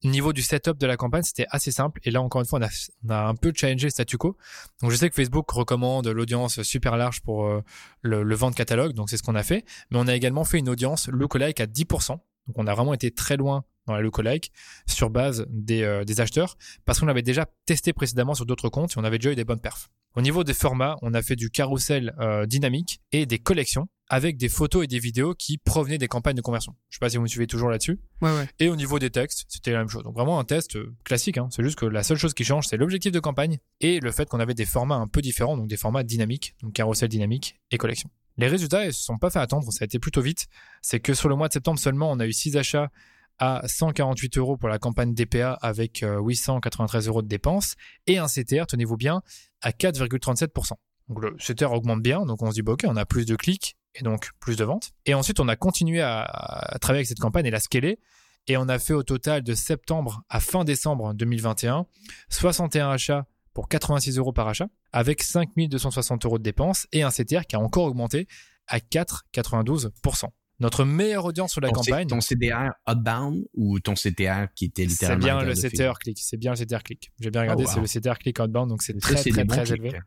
Niveau 0.04 0.34
du 0.34 0.42
setup 0.42 0.78
de 0.78 0.86
la 0.86 0.98
campagne, 0.98 1.24
c'était 1.24 1.46
assez 1.50 1.72
simple. 1.72 2.02
Et 2.04 2.12
là, 2.12 2.22
encore 2.22 2.42
une 2.42 2.48
fois, 2.48 2.60
on 2.60 3.10
a, 3.10 3.26
un 3.26 3.36
peu 3.36 3.54
challengé 3.56 3.88
le 3.88 3.92
statu 3.92 4.18
quo. 4.18 4.38
Donc, 4.82 4.92
je 4.92 4.98
sais 4.98 5.10
que 5.10 5.16
Facebook 5.16 5.50
recommande 5.50 6.08
l'audience 6.10 6.62
super 6.62 6.98
large 6.98 7.22
pour 7.22 7.46
euh, 7.46 7.62
le, 8.02 8.22
le 8.22 8.36
vente 8.36 8.54
catalogue. 8.54 8.92
Donc, 8.92 9.10
c'est 9.10 9.16
ce 9.16 9.24
qu'on 9.24 9.36
a 9.36 9.44
fait. 9.44 9.64
Mais 9.92 9.98
on 9.98 10.08
a 10.08 10.14
également 10.14 10.44
fait 10.44 10.60
une 10.60 10.68
audience 10.68 11.08
lookalike 11.08 11.62
à 11.62 11.68
10%. 11.68 12.10
Donc, 12.10 12.20
on 12.58 12.68
a 12.68 12.76
vraiment 12.76 12.94
été 12.94 13.12
très 13.12 13.38
loin 13.38 13.64
dans 13.86 13.94
la 13.94 14.02
lookalike 14.02 14.52
sur 14.88 15.10
base 15.10 15.46
des, 15.50 15.84
euh, 15.84 16.04
des 16.04 16.22
acheteurs 16.22 16.58
parce 16.86 17.00
qu'on 17.00 17.08
avait 17.08 17.22
déjà 17.22 17.46
testé 17.66 17.94
précédemment 17.94 18.34
sur 18.34 18.46
d'autres 18.46 18.70
comptes 18.70 18.92
et 18.92 18.98
on 18.98 19.04
avait 19.04 19.18
déjà 19.18 19.32
eu 19.32 19.36
des 19.36 19.46
bonnes 19.46 19.60
perfs. 19.60 19.90
Au 20.16 20.22
niveau 20.22 20.44
des 20.44 20.54
formats, 20.54 20.96
on 21.02 21.16
a 21.16 21.24
fait 21.24 21.36
du 21.36 21.50
carrousel 21.50 22.14
euh, 22.20 22.46
dynamique 22.46 23.02
et 23.12 23.26
des 23.26 23.40
collections 23.40 23.88
avec 24.10 24.38
des 24.38 24.50
photos 24.50 24.84
et 24.84 24.88
des 24.88 25.00
vidéos 25.00 25.34
qui 25.34 25.58
provenaient 25.58 25.98
des 25.98 26.08
campagnes 26.08 26.36
de 26.36 26.42
conversion. 26.42 26.76
Je 26.90 26.98
sais 26.98 27.00
pas 27.00 27.10
si 27.10 27.18
vous 27.18 27.24
me 27.24 27.28
suivez 27.28 27.48
toujours 27.48 27.70
là-dessus. 27.70 28.00
Ouais, 28.22 28.32
ouais. 28.32 28.48
Et 28.60 28.70
au 28.70 28.76
niveau 28.76 29.00
des 29.00 29.10
textes, 29.10 29.46
c'était 29.48 29.72
la 29.72 29.80
même 29.80 29.88
chose. 29.88 30.04
Donc 30.04 30.14
vraiment 30.14 30.40
un 30.40 30.44
test 30.44 30.76
euh, 30.76 30.94
classique. 31.04 31.40
Hein. 31.40 31.48
C'est 31.50 31.64
juste 31.64 31.80
que 31.80 31.88
la 31.88 32.04
seule 32.04 32.18
chose 32.18 32.36
qui 32.36 32.44
change, 32.44 32.68
c'est 32.68 32.78
l'objectif 32.78 33.12
de 33.12 33.20
campagne 33.20 33.58
et 33.82 34.00
le 34.00 34.12
fait 34.12 34.30
qu'on 34.30 34.40
avait 34.40 34.54
des 34.54 34.66
formats 34.66 34.98
un 34.98 35.08
peu 35.08 35.22
différents, 35.22 35.58
donc 35.58 35.68
des 35.68 35.78
formats 35.78 36.04
dynamiques, 36.04 36.56
donc 36.62 36.74
carrousel 36.74 37.10
dynamique 37.10 37.60
et 37.72 37.80
collection. 37.80 38.12
Les 38.38 38.48
résultats, 38.48 38.86
ils 38.86 38.94
se 38.94 39.04
sont 39.04 39.18
pas 39.18 39.32
fait 39.32 39.40
attendre, 39.40 39.72
ça 39.72 39.84
a 39.84 39.86
été 39.86 39.98
plutôt 39.98 40.22
vite. 40.22 40.46
C'est 40.84 41.00
que 41.00 41.16
sur 41.16 41.28
le 41.28 41.36
mois 41.36 41.48
de 41.48 41.54
septembre 41.54 41.80
seulement, 41.80 42.12
on 42.12 42.20
a 42.20 42.28
eu 42.28 42.34
6 42.34 42.56
achats 42.58 42.92
à 43.40 43.62
148 43.68 44.38
euros 44.38 44.58
pour 44.58 44.70
la 44.70 44.80
campagne 44.80 45.14
DPA 45.14 45.54
avec 45.62 46.04
euh, 46.04 46.20
893 46.20 47.08
euros 47.08 47.22
de 47.22 47.28
dépenses 47.28 47.76
et 48.08 48.18
un 48.18 48.28
CTR, 48.28 48.66
tenez-vous 48.68 48.98
bien, 48.98 49.22
à 49.62 49.72
4,37%. 49.72 50.74
Donc 51.10 51.22
le 51.22 51.36
CTR 51.38 51.72
augmente 51.72 52.02
bien, 52.02 52.26
donc 52.26 52.42
on 52.42 52.50
se 52.50 52.56
dit, 52.56 52.62
bah, 52.62 52.74
ok, 52.74 52.86
on 52.88 52.96
a 52.96 53.06
plus 53.06 53.26
de 53.26 53.36
clics 53.36 53.76
et 53.96 54.04
donc 54.04 54.32
plus 54.40 54.56
de 54.56 54.64
ventes. 54.64 54.92
Et 55.06 55.14
ensuite, 55.14 55.40
on 55.40 55.48
a 55.48 55.56
continué 55.56 56.02
à 56.02 56.78
travailler 56.82 57.00
avec 57.00 57.08
cette 57.08 57.20
campagne 57.20 57.46
et 57.46 57.52
la 57.52 57.60
scaler. 57.60 58.00
Et 58.48 58.58
on 58.58 58.68
a 58.68 58.78
fait 58.78 58.94
au 58.94 59.04
total 59.04 59.42
de 59.42 59.54
septembre 59.54 60.24
à 60.30 60.40
fin 60.40 60.66
décembre 60.66 61.14
2021 61.14 61.86
61 62.30 62.90
achats 62.90 63.26
pour 63.54 63.70
86 63.70 64.18
euros 64.18 64.34
par 64.34 64.48
achat, 64.48 64.68
avec 64.92 65.24
5260 65.24 66.26
euros 66.26 66.40
de 66.40 66.44
dépenses 66.44 66.88
et 66.92 67.04
un 67.04 67.10
CTR 67.10 67.46
qui 67.48 67.56
a 67.56 67.60
encore 67.60 67.86
augmenté 67.86 68.28
à 68.68 68.80
4,92%. 68.80 70.26
Notre 70.64 70.84
meilleure 70.86 71.26
audience 71.26 71.52
sur 71.52 71.62
la 71.62 71.68
ton, 71.70 71.76
campagne, 71.82 72.08
ton 72.08 72.22
CDR 72.22 72.72
outbound 72.90 73.46
ou 73.54 73.80
ton 73.80 73.94
CTR 73.94 74.48
qui 74.56 74.66
était 74.66 74.84
c'est 74.84 74.88
littéralement. 74.90 75.24
bien 75.24 75.38
à 75.38 75.44
le 75.44 75.54
CTR 75.54 76.00
click. 76.00 76.18
C'est 76.20 76.38
bien 76.38 76.54
le 76.54 76.58
CTR 76.66 76.82
click. 76.84 77.12
J'ai 77.20 77.30
bien 77.30 77.42
regardé, 77.42 77.64
Oh, 77.68 77.68
wow. 77.80 77.86
c'est 77.86 78.00
le 78.00 78.02
CTR 78.02 78.18
click 78.18 78.40
outbound, 78.40 78.70
donc 78.70 78.82
c'est 78.82 78.98
très 79.00 79.18
c'est 79.18 79.30
très 79.30 79.46
très 79.46 79.64
clics. 79.66 79.76
élevé. 79.86 80.00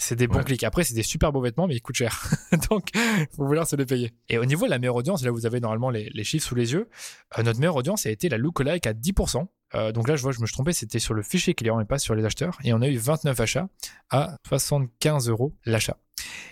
C'est 0.00 0.16
des 0.16 0.26
bons 0.28 0.38
Ouais. 0.38 0.44
clics. 0.44 0.64
Après, 0.64 0.84
c'est 0.84 0.94
des 0.94 1.02
super 1.02 1.32
beaux 1.32 1.40
vêtements, 1.40 1.66
mais 1.66 1.74
ils 1.74 1.80
coûtent 1.82 1.96
cher. 1.96 2.22
Donc, 2.70 2.90
faut 3.36 3.44
vouloir 3.46 3.66
se 3.66 3.74
les 3.74 3.84
payer. 3.84 4.12
Et 4.28 4.38
au 4.38 4.44
niveau 4.44 4.64
de 4.66 4.70
la 4.70 4.78
meilleure 4.78 4.94
audience, 4.94 5.24
là, 5.24 5.32
vous 5.32 5.44
avez 5.44 5.58
normalement 5.58 5.90
les, 5.90 6.08
les 6.14 6.22
chiffres 6.24 6.46
sous 6.46 6.54
les 6.54 6.72
yeux. 6.72 6.88
Euh, 7.36 7.42
notre 7.42 7.58
meilleure 7.58 7.74
audience 7.74 8.06
a 8.06 8.10
été 8.10 8.28
la 8.28 8.38
lookalike 8.38 8.86
à 8.86 8.92
10%. 8.92 9.48
Euh, 9.74 9.92
donc 9.92 10.08
là, 10.08 10.16
je 10.16 10.22
vois, 10.22 10.32
je 10.32 10.40
me 10.40 10.46
suis 10.46 10.54
trompé, 10.54 10.72
c'était 10.72 10.98
sur 10.98 11.14
le 11.14 11.22
fichier 11.22 11.54
client 11.54 11.80
et 11.80 11.84
pas 11.84 11.98
sur 11.98 12.14
les 12.14 12.24
acheteurs. 12.24 12.58
Et 12.64 12.72
on 12.72 12.80
a 12.80 12.88
eu 12.88 12.96
29 12.96 13.38
achats 13.40 13.68
à 14.10 14.36
75 14.46 15.28
euros 15.28 15.54
l'achat. 15.64 15.98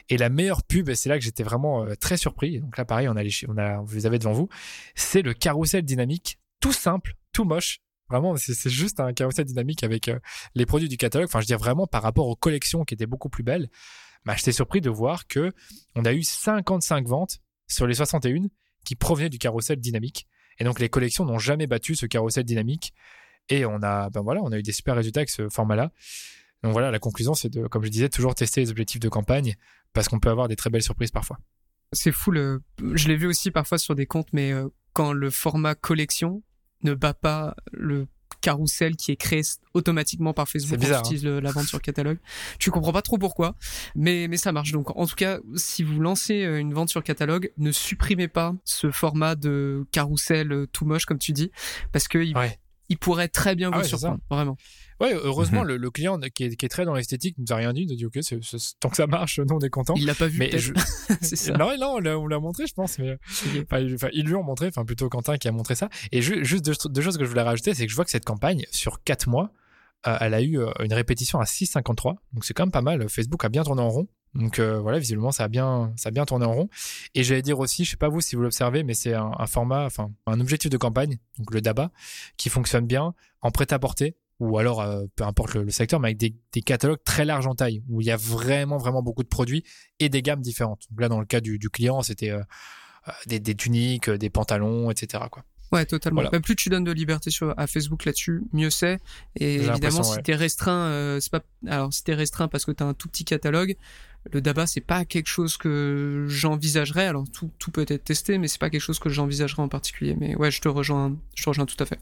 Et 0.08 0.16
la 0.16 0.28
meilleure 0.28 0.62
pub, 0.62 0.88
et 0.88 0.94
c'est 0.94 1.08
là 1.08 1.18
que 1.18 1.24
j'étais 1.24 1.42
vraiment 1.42 1.84
euh, 1.84 1.94
très 1.94 2.16
surpris. 2.16 2.60
Donc 2.60 2.76
là, 2.76 2.84
pareil, 2.84 3.08
on 3.08 3.16
a 3.16 3.22
les, 3.22 3.32
on 3.48 3.56
a, 3.56 3.80
vous 3.80 3.94
les 3.94 4.06
avez 4.06 4.18
devant 4.18 4.32
vous. 4.32 4.48
C'est 4.94 5.22
le 5.22 5.34
carrousel 5.34 5.82
dynamique, 5.82 6.38
tout 6.60 6.72
simple, 6.72 7.14
tout 7.32 7.44
moche. 7.44 7.80
Vraiment, 8.08 8.36
c'est 8.36 8.54
c'est 8.54 8.70
juste 8.70 9.00
un 9.00 9.12
carrousel 9.12 9.44
dynamique 9.44 9.82
avec 9.82 10.08
euh, 10.08 10.20
les 10.54 10.64
produits 10.64 10.88
du 10.88 10.96
catalogue. 10.96 11.26
Enfin, 11.28 11.40
je 11.40 11.44
veux 11.44 11.48
dire 11.48 11.58
vraiment 11.58 11.86
par 11.86 12.02
rapport 12.02 12.28
aux 12.28 12.36
collections 12.36 12.84
qui 12.84 12.94
étaient 12.94 13.06
beaucoup 13.06 13.28
plus 13.28 13.42
belles. 13.42 13.68
Bah, 14.24 14.34
j'étais 14.36 14.52
surpris 14.52 14.80
de 14.80 14.90
voir 14.90 15.26
que 15.26 15.52
on 15.94 16.04
a 16.04 16.12
eu 16.12 16.22
55 16.22 17.06
ventes 17.06 17.38
sur 17.66 17.86
les 17.86 17.94
61 17.94 18.46
qui 18.84 18.94
provenaient 18.94 19.28
du 19.28 19.38
carrousel 19.38 19.80
dynamique. 19.80 20.28
Et 20.58 20.64
donc 20.64 20.80
les 20.80 20.88
collections 20.88 21.24
n'ont 21.24 21.38
jamais 21.38 21.66
battu 21.66 21.94
ce 21.94 22.06
carrousel 22.06 22.44
dynamique. 22.44 22.94
Et 23.48 23.64
on 23.64 23.82
a, 23.82 24.10
ben 24.10 24.22
voilà, 24.22 24.42
on 24.42 24.50
a 24.52 24.58
eu 24.58 24.62
des 24.62 24.72
super 24.72 24.96
résultats 24.96 25.20
avec 25.20 25.30
ce 25.30 25.48
format-là. 25.48 25.92
Donc 26.62 26.72
voilà, 26.72 26.90
la 26.90 26.98
conclusion, 26.98 27.34
c'est 27.34 27.48
de, 27.48 27.66
comme 27.66 27.84
je 27.84 27.90
disais, 27.90 28.08
toujours 28.08 28.34
tester 28.34 28.60
les 28.60 28.70
objectifs 28.70 29.00
de 29.00 29.08
campagne 29.08 29.54
parce 29.92 30.08
qu'on 30.08 30.18
peut 30.18 30.30
avoir 30.30 30.48
des 30.48 30.56
très 30.56 30.70
belles 30.70 30.82
surprises 30.82 31.10
parfois. 31.10 31.38
C'est 31.92 32.12
fou. 32.12 32.30
Le... 32.30 32.60
Je 32.94 33.08
l'ai 33.08 33.16
vu 33.16 33.26
aussi 33.26 33.50
parfois 33.50 33.78
sur 33.78 33.94
des 33.94 34.06
comptes, 34.06 34.32
mais 34.32 34.52
euh, 34.52 34.68
quand 34.92 35.12
le 35.12 35.30
format 35.30 35.74
collection 35.74 36.42
ne 36.82 36.94
bat 36.94 37.14
pas 37.14 37.54
le 37.72 38.06
carrousel 38.46 38.94
qui 38.96 39.10
est 39.12 39.16
créé 39.16 39.42
automatiquement 39.74 40.32
par 40.32 40.48
Facebook 40.48 40.78
quand 40.80 40.86
tu 41.02 41.06
utilises 41.06 41.24
le- 41.24 41.40
la 41.40 41.50
vente 41.50 41.66
sur 41.66 41.82
catalogue. 41.82 42.18
Tu 42.60 42.70
comprends 42.70 42.92
pas 42.92 43.02
trop 43.02 43.18
pourquoi, 43.18 43.56
mais 43.96 44.28
mais 44.28 44.36
ça 44.36 44.52
marche. 44.52 44.70
Donc 44.72 44.96
en 44.96 45.06
tout 45.06 45.16
cas, 45.16 45.38
si 45.56 45.82
vous 45.82 46.00
lancez 46.00 46.44
euh, 46.44 46.58
une 46.60 46.72
vente 46.72 46.88
sur 46.88 47.02
catalogue, 47.02 47.50
ne 47.58 47.72
supprimez 47.72 48.28
pas 48.28 48.54
ce 48.64 48.90
format 48.92 49.34
de 49.34 49.84
carrousel 49.90 50.52
euh, 50.52 50.66
tout 50.72 50.84
moche 50.86 51.06
comme 51.06 51.18
tu 51.18 51.32
dis, 51.32 51.50
parce 51.92 52.06
que 52.08 52.18
il, 52.18 52.36
Ouais. 52.36 52.56
Il 52.88 52.98
pourrait 52.98 53.28
très 53.28 53.54
bien 53.54 53.70
Ah 53.72 53.76
vous 53.76 53.82
ouais, 53.82 53.84
c'est 53.84 53.90
ça. 53.90 53.98
surprendre, 53.98 54.20
vraiment. 54.30 54.56
Ouais, 55.00 55.12
heureusement, 55.14 55.60
Mhm. 55.62 55.68
le, 55.68 55.76
le 55.76 55.90
client 55.90 56.18
qui 56.34 56.44
est, 56.44 56.56
qui 56.56 56.64
est 56.64 56.68
très 56.70 56.84
dans 56.86 56.94
l'esthétique 56.94 57.36
nous 57.38 57.52
a 57.52 57.56
rien 57.56 57.72
dit. 57.74 57.82
Il 57.82 57.86
nous 57.88 57.92
a 57.92 57.96
dit, 57.96 58.06
OK, 58.06 58.18
tant 58.80 58.88
que 58.88 58.96
ça 58.96 59.06
marche, 59.06 59.38
nous, 59.40 59.54
on 59.54 59.58
est 59.60 59.68
content. 59.68 59.92
Il 59.96 60.06
l'a 60.06 60.14
pas 60.14 60.26
vu 60.26 60.38
Mais 60.38 60.56
je- 60.56 60.72
ça. 61.20 61.52
Non, 61.52 61.76
non, 61.78 61.94
on 61.96 61.98
l'a- 61.98 62.18
on 62.18 62.26
l'a 62.26 62.38
montré, 62.38 62.66
je 62.66 62.72
pense. 62.72 62.98
Mais. 62.98 63.18
Enfin, 63.64 63.78
ils, 63.80 63.94
enfin, 63.94 64.08
ils 64.14 64.24
lui 64.24 64.34
ont 64.34 64.42
montré, 64.42 64.68
enfin 64.68 64.84
plutôt 64.86 65.08
Quentin 65.10 65.36
qui 65.36 65.48
a 65.48 65.52
montré 65.52 65.74
ça. 65.74 65.90
Et 66.12 66.22
ju- 66.22 66.44
juste 66.44 66.64
deux, 66.64 66.72
deux 66.88 67.02
choses 67.02 67.18
que 67.18 67.24
je 67.24 67.28
voulais 67.28 67.42
rajouter, 67.42 67.74
c'est 67.74 67.84
que 67.84 67.90
je 67.90 67.96
vois 67.96 68.04
que 68.06 68.10
cette 68.10 68.24
campagne, 68.24 68.64
sur 68.70 69.02
quatre 69.02 69.28
mois, 69.28 69.52
euh, 70.06 70.16
elle 70.20 70.32
a 70.34 70.40
eu 70.40 70.58
euh, 70.58 70.70
une 70.82 70.94
répétition 70.94 71.40
à 71.40 71.44
6,53. 71.44 72.16
Donc 72.32 72.44
c'est 72.46 72.54
quand 72.54 72.64
même 72.64 72.70
pas 72.72 72.80
mal. 72.82 73.06
Facebook 73.10 73.44
a 73.44 73.48
bien 73.50 73.64
tourné 73.64 73.82
en 73.82 73.90
rond. 73.90 74.08
Donc 74.36 74.58
euh, 74.58 74.78
voilà, 74.78 74.98
visiblement 74.98 75.32
ça 75.32 75.44
a 75.44 75.48
bien, 75.48 75.92
ça 75.96 76.10
a 76.10 76.12
bien 76.12 76.24
tourné 76.24 76.46
en 76.46 76.52
rond. 76.52 76.68
Et 77.14 77.24
j'allais 77.24 77.42
dire 77.42 77.58
aussi, 77.58 77.84
je 77.84 77.90
sais 77.90 77.96
pas 77.96 78.08
vous 78.08 78.20
si 78.20 78.36
vous 78.36 78.42
l'observez, 78.42 78.84
mais 78.84 78.94
c'est 78.94 79.14
un, 79.14 79.32
un 79.38 79.46
format, 79.46 79.84
enfin 79.84 80.10
un 80.26 80.40
objectif 80.40 80.70
de 80.70 80.76
campagne, 80.76 81.18
donc 81.38 81.52
le 81.52 81.60
DABA, 81.60 81.90
qui 82.36 82.48
fonctionne 82.48 82.86
bien 82.86 83.14
en 83.40 83.50
prêt-à-porter 83.50 84.16
ou 84.38 84.58
alors 84.58 84.82
euh, 84.82 85.06
peu 85.16 85.24
importe 85.24 85.54
le, 85.54 85.62
le 85.62 85.70
secteur, 85.70 85.98
mais 85.98 86.08
avec 86.08 86.18
des, 86.18 86.36
des 86.52 86.60
catalogues 86.60 87.02
très 87.04 87.24
larges 87.24 87.46
en 87.46 87.54
taille, 87.54 87.82
où 87.88 88.02
il 88.02 88.06
y 88.06 88.10
a 88.10 88.16
vraiment 88.18 88.76
vraiment 88.76 89.02
beaucoup 89.02 89.22
de 89.22 89.28
produits 89.28 89.64
et 89.98 90.10
des 90.10 90.20
gammes 90.20 90.42
différentes. 90.42 90.82
Donc 90.90 91.00
là, 91.00 91.08
dans 91.08 91.20
le 91.20 91.26
cas 91.26 91.40
du, 91.40 91.58
du 91.58 91.70
client, 91.70 92.02
c'était 92.02 92.30
euh, 92.30 92.42
euh, 93.08 93.12
des, 93.26 93.40
des 93.40 93.54
tuniques, 93.54 94.10
euh, 94.10 94.18
des 94.18 94.28
pantalons, 94.28 94.90
etc. 94.90 95.24
Quoi. 95.30 95.42
Ouais, 95.72 95.84
totalement. 95.86 96.16
Voilà. 96.20 96.30
Bah, 96.30 96.40
plus 96.40 96.54
tu 96.54 96.68
donnes 96.68 96.84
de 96.84 96.92
liberté 96.92 97.30
sur, 97.30 97.54
à 97.58 97.66
Facebook 97.66 98.04
là-dessus, 98.04 98.42
mieux 98.52 98.70
c'est. 98.70 98.98
Et 99.36 99.56
évidemment, 99.56 100.02
si 100.02 100.16
ouais. 100.16 100.22
t'es 100.22 100.34
restreint, 100.34 100.86
euh, 100.86 101.18
c'est 101.18 101.30
pas, 101.30 101.42
alors 101.66 101.92
si 101.92 102.04
t'es 102.04 102.14
restreint 102.14 102.48
parce 102.48 102.64
que 102.64 102.72
t'as 102.72 102.84
un 102.84 102.94
tout 102.94 103.08
petit 103.08 103.24
catalogue, 103.24 103.76
le 104.32 104.40
DABA 104.40 104.66
c'est 104.66 104.80
pas 104.80 105.04
quelque 105.04 105.28
chose 105.28 105.56
que 105.56 106.26
j'envisagerais. 106.28 107.06
Alors 107.06 107.24
tout, 107.30 107.50
tout 107.58 107.70
peut 107.70 107.86
être 107.88 108.04
testé, 108.04 108.38
mais 108.38 108.48
c'est 108.48 108.60
pas 108.60 108.70
quelque 108.70 108.80
chose 108.80 108.98
que 108.98 109.08
j'envisagerais 109.08 109.62
en 109.62 109.68
particulier. 109.68 110.16
Mais 110.18 110.34
ouais, 110.36 110.50
je 110.50 110.60
te 110.60 110.68
rejoins, 110.68 111.16
je 111.34 111.42
te 111.42 111.48
rejoins 111.48 111.66
tout 111.66 111.82
à 111.82 111.86
fait. 111.86 111.98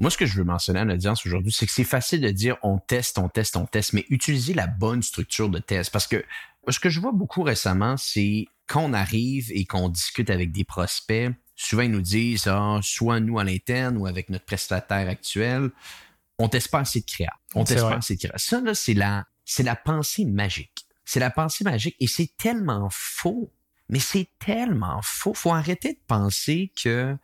Moi, 0.00 0.10
ce 0.10 0.16
que 0.16 0.26
je 0.26 0.36
veux 0.36 0.44
mentionner 0.44 0.80
à 0.80 0.84
l'audience 0.84 1.26
aujourd'hui, 1.26 1.52
c'est 1.52 1.66
que 1.66 1.72
c'est 1.72 1.84
facile 1.84 2.20
de 2.20 2.30
dire 2.30 2.56
on 2.62 2.78
teste, 2.78 3.18
on 3.18 3.28
teste, 3.28 3.56
on 3.56 3.66
teste, 3.66 3.94
mais 3.94 4.04
utiliser 4.10 4.54
la 4.54 4.68
bonne 4.68 5.02
structure 5.02 5.48
de 5.48 5.58
test. 5.58 5.90
Parce 5.90 6.06
que 6.06 6.24
ce 6.68 6.78
que 6.78 6.88
je 6.88 7.00
vois 7.00 7.12
beaucoup 7.12 7.42
récemment, 7.42 7.96
c'est 7.96 8.46
quand 8.66 8.82
on 8.82 8.92
arrive 8.92 9.50
et 9.50 9.64
qu'on 9.64 9.88
discute 9.88 10.30
avec 10.30 10.52
des 10.52 10.64
prospects, 10.64 11.32
souvent 11.56 11.82
ils 11.82 11.90
nous 11.90 12.02
disent, 12.02 12.46
ah, 12.46 12.78
soit 12.82 13.18
nous 13.18 13.38
à 13.38 13.44
l'interne 13.44 13.96
ou 13.96 14.06
avec 14.06 14.28
notre 14.28 14.44
prestataire 14.44 15.08
actuel, 15.08 15.70
on 16.38 16.48
teste 16.48 16.70
pas 16.70 16.80
assez 16.80 17.00
de 17.00 17.06
créa. 17.06 17.32
On 17.54 17.64
teste 17.64 17.80
vrai. 17.80 17.92
pas 17.92 17.98
assez 17.98 18.14
de 18.14 18.20
créa. 18.20 18.32
Ça, 18.36 18.60
là, 18.60 18.74
c'est 18.74 18.94
la, 18.94 19.26
c'est 19.44 19.64
la 19.64 19.74
pensée 19.74 20.24
magique. 20.24 20.86
C'est 21.08 21.20
la 21.20 21.30
pensée 21.30 21.64
magique 21.64 21.96
et 22.00 22.06
c'est 22.06 22.36
tellement 22.36 22.88
faux. 22.90 23.50
Mais 23.88 23.98
c'est 23.98 24.28
tellement 24.38 25.00
faux. 25.02 25.32
Faut 25.32 25.54
arrêter 25.54 25.94
de 25.94 25.98
penser 26.06 26.70
que 26.82 27.16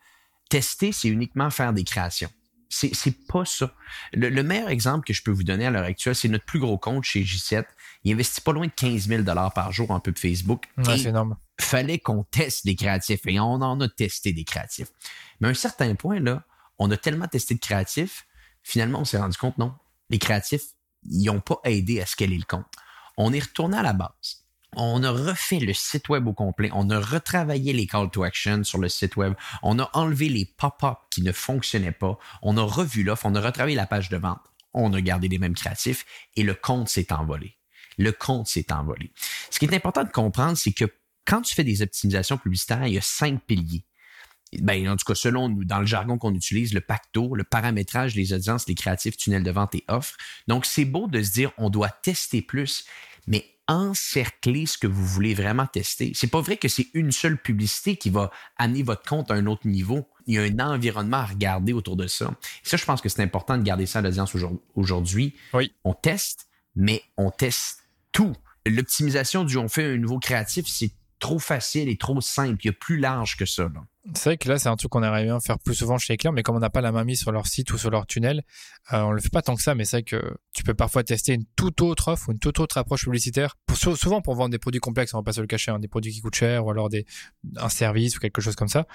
tester, 0.49 0.91
c'est 0.91 1.07
uniquement 1.07 1.51
faire 1.51 1.71
des 1.71 1.83
créations. 1.83 2.31
C'est, 2.67 3.27
pas 3.27 3.45
ça. 3.45 3.71
Le, 4.11 4.29
le 4.29 4.41
meilleur 4.41 4.69
exemple 4.69 5.05
que 5.05 5.13
je 5.13 5.21
peux 5.21 5.29
vous 5.29 5.43
donner 5.43 5.67
à 5.67 5.69
l'heure 5.69 5.83
actuelle, 5.83 6.15
c'est 6.15 6.27
notre 6.29 6.45
plus 6.45 6.57
gros 6.57 6.79
compte 6.79 7.03
chez 7.03 7.21
J7. 7.21 7.63
Il 8.03 8.13
investit 8.13 8.41
pas 8.41 8.53
loin 8.53 8.65
de 8.65 8.71
15 8.71 9.07
000 9.07 9.23
par 9.23 9.71
jour 9.71 9.91
en 9.91 9.99
pub 9.99 10.17
Facebook. 10.17 10.65
Ouais, 10.79 10.97
c'est 10.97 11.09
énorme. 11.09 11.37
fallait 11.61 11.99
qu'on 11.99 12.23
teste 12.23 12.65
des 12.65 12.75
créatifs 12.75 13.21
et 13.27 13.39
on 13.39 13.61
en 13.61 13.79
a 13.81 13.87
testé 13.87 14.33
des 14.33 14.45
créatifs. 14.45 14.87
Mais 15.39 15.49
à 15.49 15.51
un 15.51 15.53
certain 15.53 15.93
point, 15.93 16.19
là, 16.19 16.43
on 16.79 16.89
a 16.89 16.97
tellement 16.97 17.27
testé 17.27 17.53
de 17.53 17.59
créatifs, 17.59 18.25
finalement, 18.63 19.01
on 19.01 19.05
s'est 19.05 19.19
rendu 19.19 19.37
compte, 19.37 19.59
non, 19.59 19.75
les 20.09 20.17
créatifs, 20.17 20.63
ils 21.03 21.25
n'ont 21.25 21.39
pas 21.39 21.59
aidé 21.65 22.01
à 22.01 22.07
scaler 22.07 22.37
le 22.37 22.45
compte. 22.45 22.65
On 23.17 23.33
est 23.33 23.39
retourné 23.39 23.77
à 23.77 23.83
la 23.83 23.93
base. 23.93 24.45
On 24.77 25.03
a 25.03 25.11
refait 25.11 25.59
le 25.59 25.73
site 25.73 26.09
web 26.09 26.27
au 26.27 26.33
complet. 26.33 26.69
On 26.73 26.89
a 26.89 26.99
retravaillé 26.99 27.71
les 27.71 27.87
call 27.87 28.09
to 28.11 28.23
action 28.23 28.63
sur 28.63 28.77
le 28.77 28.89
site 28.89 29.15
web. 29.15 29.33
On 29.63 29.79
a 29.79 29.89
enlevé 29.93 30.27
les 30.27 30.45
pop-up 30.45 30.97
qui 31.09 31.21
ne 31.21 31.31
fonctionnaient 31.31 31.93
pas. 31.93 32.17
On 32.41 32.57
a 32.57 32.61
revu 32.61 33.03
l'offre. 33.03 33.25
On 33.25 33.35
a 33.35 33.41
retravaillé 33.41 33.77
la 33.77 33.87
page 33.87 34.09
de 34.09 34.17
vente. 34.17 34.41
On 34.73 34.93
a 34.93 34.99
gardé 34.99 35.29
les 35.29 35.37
mêmes 35.37 35.53
créatifs 35.53 36.05
et 36.35 36.43
le 36.43 36.53
compte 36.53 36.89
s'est 36.89 37.13
envolé. 37.13 37.57
Le 37.97 38.11
compte 38.11 38.47
s'est 38.47 38.73
envolé. 38.73 39.11
Ce 39.49 39.59
qui 39.59 39.65
est 39.65 39.73
important 39.73 40.03
de 40.03 40.09
comprendre, 40.09 40.57
c'est 40.57 40.73
que 40.73 40.85
quand 41.25 41.41
tu 41.41 41.55
fais 41.55 41.63
des 41.63 41.81
optimisations 41.81 42.37
publicitaires, 42.37 42.85
il 42.85 42.95
y 42.95 42.97
a 42.97 43.01
cinq 43.01 43.41
piliers. 43.45 43.85
Ben, 44.53 44.87
en 44.87 44.95
tout 44.95 45.05
cas, 45.05 45.15
selon 45.15 45.49
nous, 45.49 45.65
dans 45.65 45.79
le 45.79 45.85
jargon 45.85 46.17
qu'on 46.17 46.33
utilise, 46.33 46.73
le 46.73 46.81
pacto, 46.81 47.35
le 47.35 47.43
paramétrage, 47.43 48.15
les 48.15 48.33
audiences, 48.33 48.67
les 48.67 48.75
créatifs, 48.75 49.17
tunnels 49.17 49.43
de 49.43 49.51
vente 49.51 49.75
et 49.75 49.83
offres. 49.87 50.15
Donc, 50.47 50.65
c'est 50.65 50.85
beau 50.85 51.07
de 51.07 51.21
se 51.21 51.31
dire, 51.31 51.51
on 51.57 51.69
doit 51.69 51.89
tester 51.89 52.41
plus, 52.41 52.85
mais 53.27 53.45
encercler 53.67 54.65
ce 54.65 54.77
que 54.77 54.87
vous 54.87 55.05
voulez 55.05 55.33
vraiment 55.33 55.65
tester. 55.65 56.11
C'est 56.13 56.27
pas 56.27 56.41
vrai 56.41 56.57
que 56.57 56.67
c'est 56.67 56.87
une 56.93 57.11
seule 57.11 57.37
publicité 57.37 57.95
qui 57.95 58.09
va 58.09 58.31
amener 58.57 58.83
votre 58.83 59.07
compte 59.07 59.31
à 59.31 59.33
un 59.33 59.47
autre 59.47 59.67
niveau. 59.67 60.07
Il 60.27 60.35
y 60.35 60.37
a 60.37 60.43
un 60.43 60.59
environnement 60.59 61.17
à 61.17 61.25
regarder 61.25 61.73
autour 61.73 61.95
de 61.95 62.07
ça. 62.07 62.33
Et 62.63 62.69
ça, 62.69 62.77
je 62.77 62.85
pense 62.85 63.01
que 63.01 63.09
c'est 63.09 63.23
important 63.23 63.57
de 63.57 63.63
garder 63.63 63.85
ça 63.85 63.99
à 63.99 64.01
l'audience 64.03 64.35
aujourd'hui. 64.75 65.35
Oui. 65.53 65.73
On 65.83 65.93
teste, 65.93 66.47
mais 66.75 67.03
on 67.17 67.31
teste 67.31 67.83
tout. 68.11 68.35
L'optimisation 68.67 69.43
du 69.43 69.57
on 69.57 69.67
fait 69.67 69.93
un 69.93 69.97
nouveau 69.97 70.19
créatif, 70.19 70.65
c'est 70.67 70.91
trop 71.19 71.39
facile 71.39 71.89
et 71.89 71.97
trop 71.97 72.21
simple. 72.21 72.57
Il 72.63 72.67
y 72.67 72.69
a 72.69 72.73
plus 72.73 72.97
large 72.97 73.35
que 73.35 73.45
ça. 73.45 73.63
Là. 73.63 73.83
C'est 74.13 74.29
vrai 74.29 74.37
que 74.37 74.47
là, 74.47 74.59
c'est 74.59 74.69
un 74.69 74.75
truc 74.75 74.91
qu'on 74.91 75.01
aimerait 75.01 75.23
bien 75.23 75.39
faire 75.39 75.57
plus 75.57 75.73
souvent 75.73 75.97
chez 75.97 76.13
les 76.13 76.17
clients, 76.17 76.31
mais 76.31 76.43
comme 76.43 76.55
on 76.55 76.59
n'a 76.59 76.69
pas 76.69 76.81
la 76.81 76.91
main 76.91 77.03
mise 77.03 77.19
sur 77.19 77.31
leur 77.31 77.47
site 77.47 77.71
ou 77.73 77.77
sur 77.77 77.89
leur 77.89 78.05
tunnel, 78.05 78.43
euh, 78.93 79.01
on 79.01 79.11
le 79.11 79.19
fait 79.19 79.31
pas 79.31 79.41
tant 79.41 79.55
que 79.55 79.63
ça, 79.63 79.73
mais 79.73 79.83
c'est 79.83 79.97
vrai 79.97 80.03
que 80.03 80.37
tu 80.53 80.63
peux 80.63 80.75
parfois 80.75 81.03
tester 81.03 81.33
une 81.33 81.45
toute 81.55 81.81
autre 81.81 82.09
offre 82.09 82.29
ou 82.29 82.31
une 82.33 82.39
toute 82.39 82.59
autre 82.59 82.77
approche 82.77 83.05
publicitaire, 83.05 83.55
pour, 83.65 83.77
souvent 83.77 84.21
pour 84.21 84.35
vendre 84.35 84.51
des 84.51 84.59
produits 84.59 84.79
complexes, 84.79 85.13
on 85.15 85.17
va 85.17 85.23
pas 85.23 85.33
se 85.33 85.41
le 85.41 85.47
cacher, 85.47 85.71
hein, 85.71 85.79
des 85.79 85.87
produits 85.87 86.11
qui 86.11 86.21
coûtent 86.21 86.35
cher 86.35 86.65
ou 86.65 86.69
alors 86.69 86.89
des, 86.89 87.05
un 87.57 87.69
service 87.69 88.17
ou 88.17 88.19
quelque 88.19 88.41
chose 88.41 88.55
comme 88.55 88.67
ça, 88.67 88.85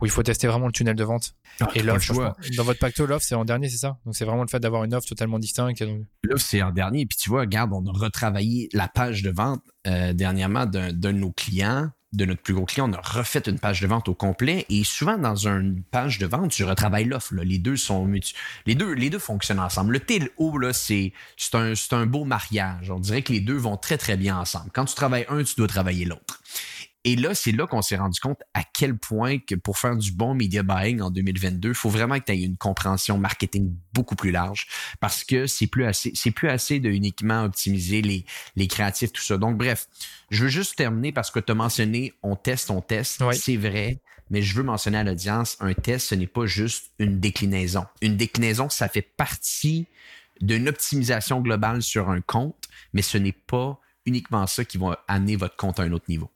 où 0.00 0.06
il 0.06 0.10
faut 0.10 0.22
tester 0.22 0.46
vraiment 0.46 0.66
le 0.66 0.72
tunnel 0.72 0.96
de 0.96 1.04
vente. 1.04 1.34
Ah, 1.60 1.68
et 1.74 1.82
l'offre, 1.82 2.34
dans 2.56 2.64
votre 2.64 2.78
pacto, 2.78 3.04
l'offre, 3.04 3.26
c'est 3.26 3.34
en 3.34 3.44
dernier, 3.44 3.68
c'est 3.68 3.76
ça? 3.76 3.98
Donc 4.06 4.16
c'est 4.16 4.24
vraiment 4.24 4.42
le 4.42 4.48
fait 4.48 4.60
d'avoir 4.60 4.84
une 4.84 4.94
offre 4.94 5.06
totalement 5.06 5.38
distincte. 5.38 5.82
Donc... 5.82 6.06
L'offre, 6.22 6.44
c'est 6.44 6.62
en 6.62 6.72
dernier. 6.72 7.02
Et 7.02 7.06
puis 7.06 7.18
tu 7.18 7.28
vois, 7.28 7.40
regarde, 7.40 7.70
on 7.74 7.84
a 7.86 7.92
retravaillé 7.92 8.70
la 8.72 8.88
page 8.88 9.22
de 9.22 9.30
vente 9.30 9.62
euh, 9.86 10.14
dernièrement 10.14 10.64
d'un 10.64 10.92
de 10.92 11.12
nos 11.12 11.32
clients 11.32 11.90
de 12.14 12.24
notre 12.24 12.42
plus 12.42 12.54
gros 12.54 12.64
client, 12.64 12.88
on 12.88 12.92
a 12.92 13.00
refait 13.00 13.42
une 13.46 13.58
page 13.58 13.80
de 13.80 13.86
vente 13.86 14.08
au 14.08 14.14
complet 14.14 14.66
et 14.68 14.84
souvent 14.84 15.18
dans 15.18 15.34
une 15.46 15.82
page 15.82 16.18
de 16.18 16.26
vente, 16.26 16.54
je 16.54 16.64
retravaille 16.64 17.04
l'offre. 17.04 17.34
Les 17.34 17.58
deux 17.58 17.76
sont 17.76 18.10
les 18.66 18.74
deux, 18.74 18.92
les 18.92 19.10
deux 19.10 19.18
fonctionnent 19.18 19.60
ensemble. 19.60 19.92
Le 19.92 20.00
TLO, 20.00 20.58
là, 20.58 20.72
c'est, 20.72 21.12
un, 21.52 21.74
c'est 21.74 21.92
un 21.92 22.06
beau 22.06 22.24
mariage. 22.24 22.90
On 22.90 23.00
dirait 23.00 23.22
que 23.22 23.32
les 23.32 23.40
deux 23.40 23.56
vont 23.56 23.76
très, 23.76 23.98
très 23.98 24.16
bien 24.16 24.38
ensemble. 24.38 24.70
Quand 24.72 24.84
tu 24.84 24.94
travailles 24.94 25.26
un, 25.28 25.42
tu 25.42 25.54
dois 25.56 25.68
travailler 25.68 26.04
l'autre. 26.04 26.40
Et 27.04 27.16
là, 27.16 27.34
c'est 27.34 27.52
là 27.52 27.66
qu'on 27.66 27.82
s'est 27.82 27.96
rendu 27.96 28.18
compte 28.18 28.40
à 28.54 28.62
quel 28.64 28.96
point 28.96 29.38
que 29.38 29.54
pour 29.54 29.78
faire 29.78 29.96
du 29.96 30.10
bon 30.10 30.34
media 30.34 30.62
buying 30.62 31.02
en 31.02 31.10
2022, 31.10 31.68
il 31.68 31.74
faut 31.74 31.90
vraiment 31.90 32.18
que 32.18 32.24
tu 32.24 32.32
aies 32.32 32.42
une 32.42 32.56
compréhension 32.56 33.18
marketing 33.18 33.74
beaucoup 33.92 34.16
plus 34.16 34.30
large 34.30 34.66
parce 35.00 35.22
que 35.22 35.46
c'est 35.46 35.66
plus 35.66 35.84
assez, 35.84 36.12
c'est 36.14 36.30
plus 36.30 36.48
assez 36.48 36.80
de 36.80 36.88
uniquement 36.88 37.44
optimiser 37.44 38.00
les, 38.00 38.24
les 38.56 38.68
créatifs, 38.68 39.12
tout 39.12 39.22
ça. 39.22 39.36
Donc, 39.36 39.58
bref, 39.58 39.86
je 40.30 40.44
veux 40.44 40.48
juste 40.48 40.76
terminer 40.76 41.12
parce 41.12 41.30
que 41.30 41.40
tu 41.40 41.52
as 41.52 41.54
mentionné 41.54 42.14
on 42.22 42.36
teste, 42.36 42.70
on 42.70 42.80
teste. 42.80 43.22
C'est 43.32 43.56
vrai. 43.56 43.98
Mais 44.30 44.40
je 44.40 44.54
veux 44.54 44.62
mentionner 44.62 44.98
à 44.98 45.04
l'audience, 45.04 45.58
un 45.60 45.74
test, 45.74 46.08
ce 46.08 46.14
n'est 46.14 46.26
pas 46.26 46.46
juste 46.46 46.90
une 46.98 47.20
déclinaison. 47.20 47.84
Une 48.00 48.16
déclinaison, 48.16 48.70
ça 48.70 48.88
fait 48.88 49.02
partie 49.02 49.86
d'une 50.40 50.68
optimisation 50.68 51.40
globale 51.40 51.82
sur 51.82 52.08
un 52.08 52.22
compte, 52.22 52.56
mais 52.94 53.02
ce 53.02 53.18
n'est 53.18 53.32
pas 53.32 53.78
uniquement 54.06 54.46
ça 54.46 54.64
qui 54.64 54.78
va 54.78 55.04
amener 55.08 55.36
votre 55.36 55.56
compte 55.56 55.78
à 55.78 55.82
un 55.82 55.92
autre 55.92 56.06
niveau. 56.08 56.30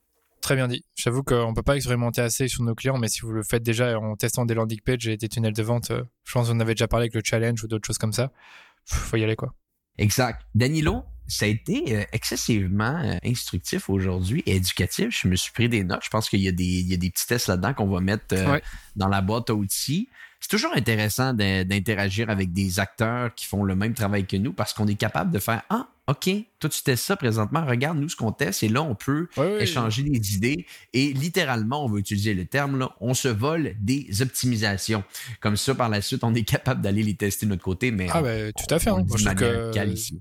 Très 0.49 0.57
bien 0.57 0.67
dit. 0.67 0.83
J'avoue 0.95 1.23
qu'on 1.23 1.51
ne 1.51 1.55
peut 1.55 1.63
pas 1.63 1.77
expérimenter 1.77 2.23
assez 2.23 2.49
sur 2.49 2.63
nos 2.63 2.75
clients, 2.75 2.97
mais 2.97 3.09
si 3.09 3.21
vous 3.21 3.33
le 3.33 3.43
faites 3.43 3.63
déjà 3.63 3.99
en 3.99 4.17
testant 4.17 4.47
des 4.47 4.55
landing 4.55 4.81
pages 4.81 5.07
et 5.07 5.19
des 5.19 5.29
tunnels 5.29 5.53
de 5.53 5.63
vente, 5.63 5.91
euh, 5.91 6.05
je 6.25 6.33
pense 6.33 6.49
qu'on 6.49 6.59
avait 6.59 6.73
déjà 6.73 6.89
parlé 6.89 7.03
avec 7.03 7.15
le 7.15 7.21
challenge 7.23 7.63
ou 7.63 7.69
d'autres 7.69 7.87
choses 7.87 7.99
comme 7.99 8.15
ça. 8.15 8.33
Faut 8.87 9.19
y 9.19 9.25
aller, 9.25 9.37
quoi. 9.37 9.53
Exact. 9.99 10.41
Danilo, 10.55 11.05
ça 11.29 11.45
a 11.45 11.49
été 11.49 11.97
euh, 11.97 12.05
excessivement 12.13 13.01
euh, 13.05 13.17
instructif 13.25 13.89
aujourd'hui 13.89 14.43
et 14.47 14.57
éducatif. 14.57 15.09
Je 15.23 15.29
me 15.29 15.37
suis 15.37 15.53
pris 15.53 15.69
des 15.69 15.85
notes. 15.85 16.03
Je 16.03 16.11
pense 16.11 16.29
qu'il 16.29 16.41
y, 16.41 16.49
a 16.49 16.53
des 16.53 17.11
petits 17.11 17.27
tests 17.27 17.49
là-dedans 17.49 17.75
qu'on 17.75 17.89
va 17.89 18.01
mettre 18.01 18.35
dans 18.97 19.09
la 19.09 19.21
boîte 19.21 19.51
à 19.51 19.55
outils. 19.55 20.09
C'est 20.41 20.51
toujours 20.51 20.75
intéressant 20.75 21.35
d'interagir 21.35 22.31
avec 22.31 22.53
des 22.53 22.79
acteurs 22.81 23.35
qui 23.35 23.47
font 23.47 23.65
le 23.65 23.75
même 23.75 23.95
travail 23.95 24.25
que 24.25 24.37
nous 24.37 24.53
parce 24.53 24.73
qu'on 24.73 24.87
est 24.87 24.95
capable 24.95 25.33
de 25.33 25.39
faire 25.39 25.63
Ah, 25.69 25.89
OK, 26.09 26.31
toi, 26.59 26.71
tu 26.71 26.83
testes 26.83 27.05
ça 27.05 27.17
présentement, 27.17 27.67
regarde 27.67 27.99
nous 27.99 28.09
ce 28.09 28.17
qu'on 28.17 28.33
teste 28.33 28.63
et 28.63 28.69
là, 28.69 28.83
on 28.83 28.95
peut 28.95 29.29
échanger 29.61 30.05
des 30.05 30.35
idées 30.35 30.65
et 30.95 31.13
littéralement, 31.13 31.85
on 31.85 31.89
va 31.89 31.99
utiliser 31.99 32.33
le 32.33 32.47
terme, 32.47 32.79
là, 32.79 32.91
on 33.01 33.13
se 33.13 33.29
vole 33.29 33.75
des 33.79 34.23
optimisations. 34.23 35.05
Comme 35.41 35.59
ça, 35.59 35.75
par 35.75 35.91
la 35.91 36.01
suite, 36.01 36.25
on 36.25 36.35
est 36.35 36.45
capable 36.45 36.81
d'aller 36.81 37.03
les 37.03 37.15
tester 37.15 37.45
de 37.45 37.51
notre 37.51 37.63
côté. 37.63 37.91
Mais 37.91 38.07
ah, 38.11 38.23
ben, 38.23 38.53
tout 38.53 38.75
à 38.75 38.79
fait. 38.79 38.89
Hein. 38.89 39.05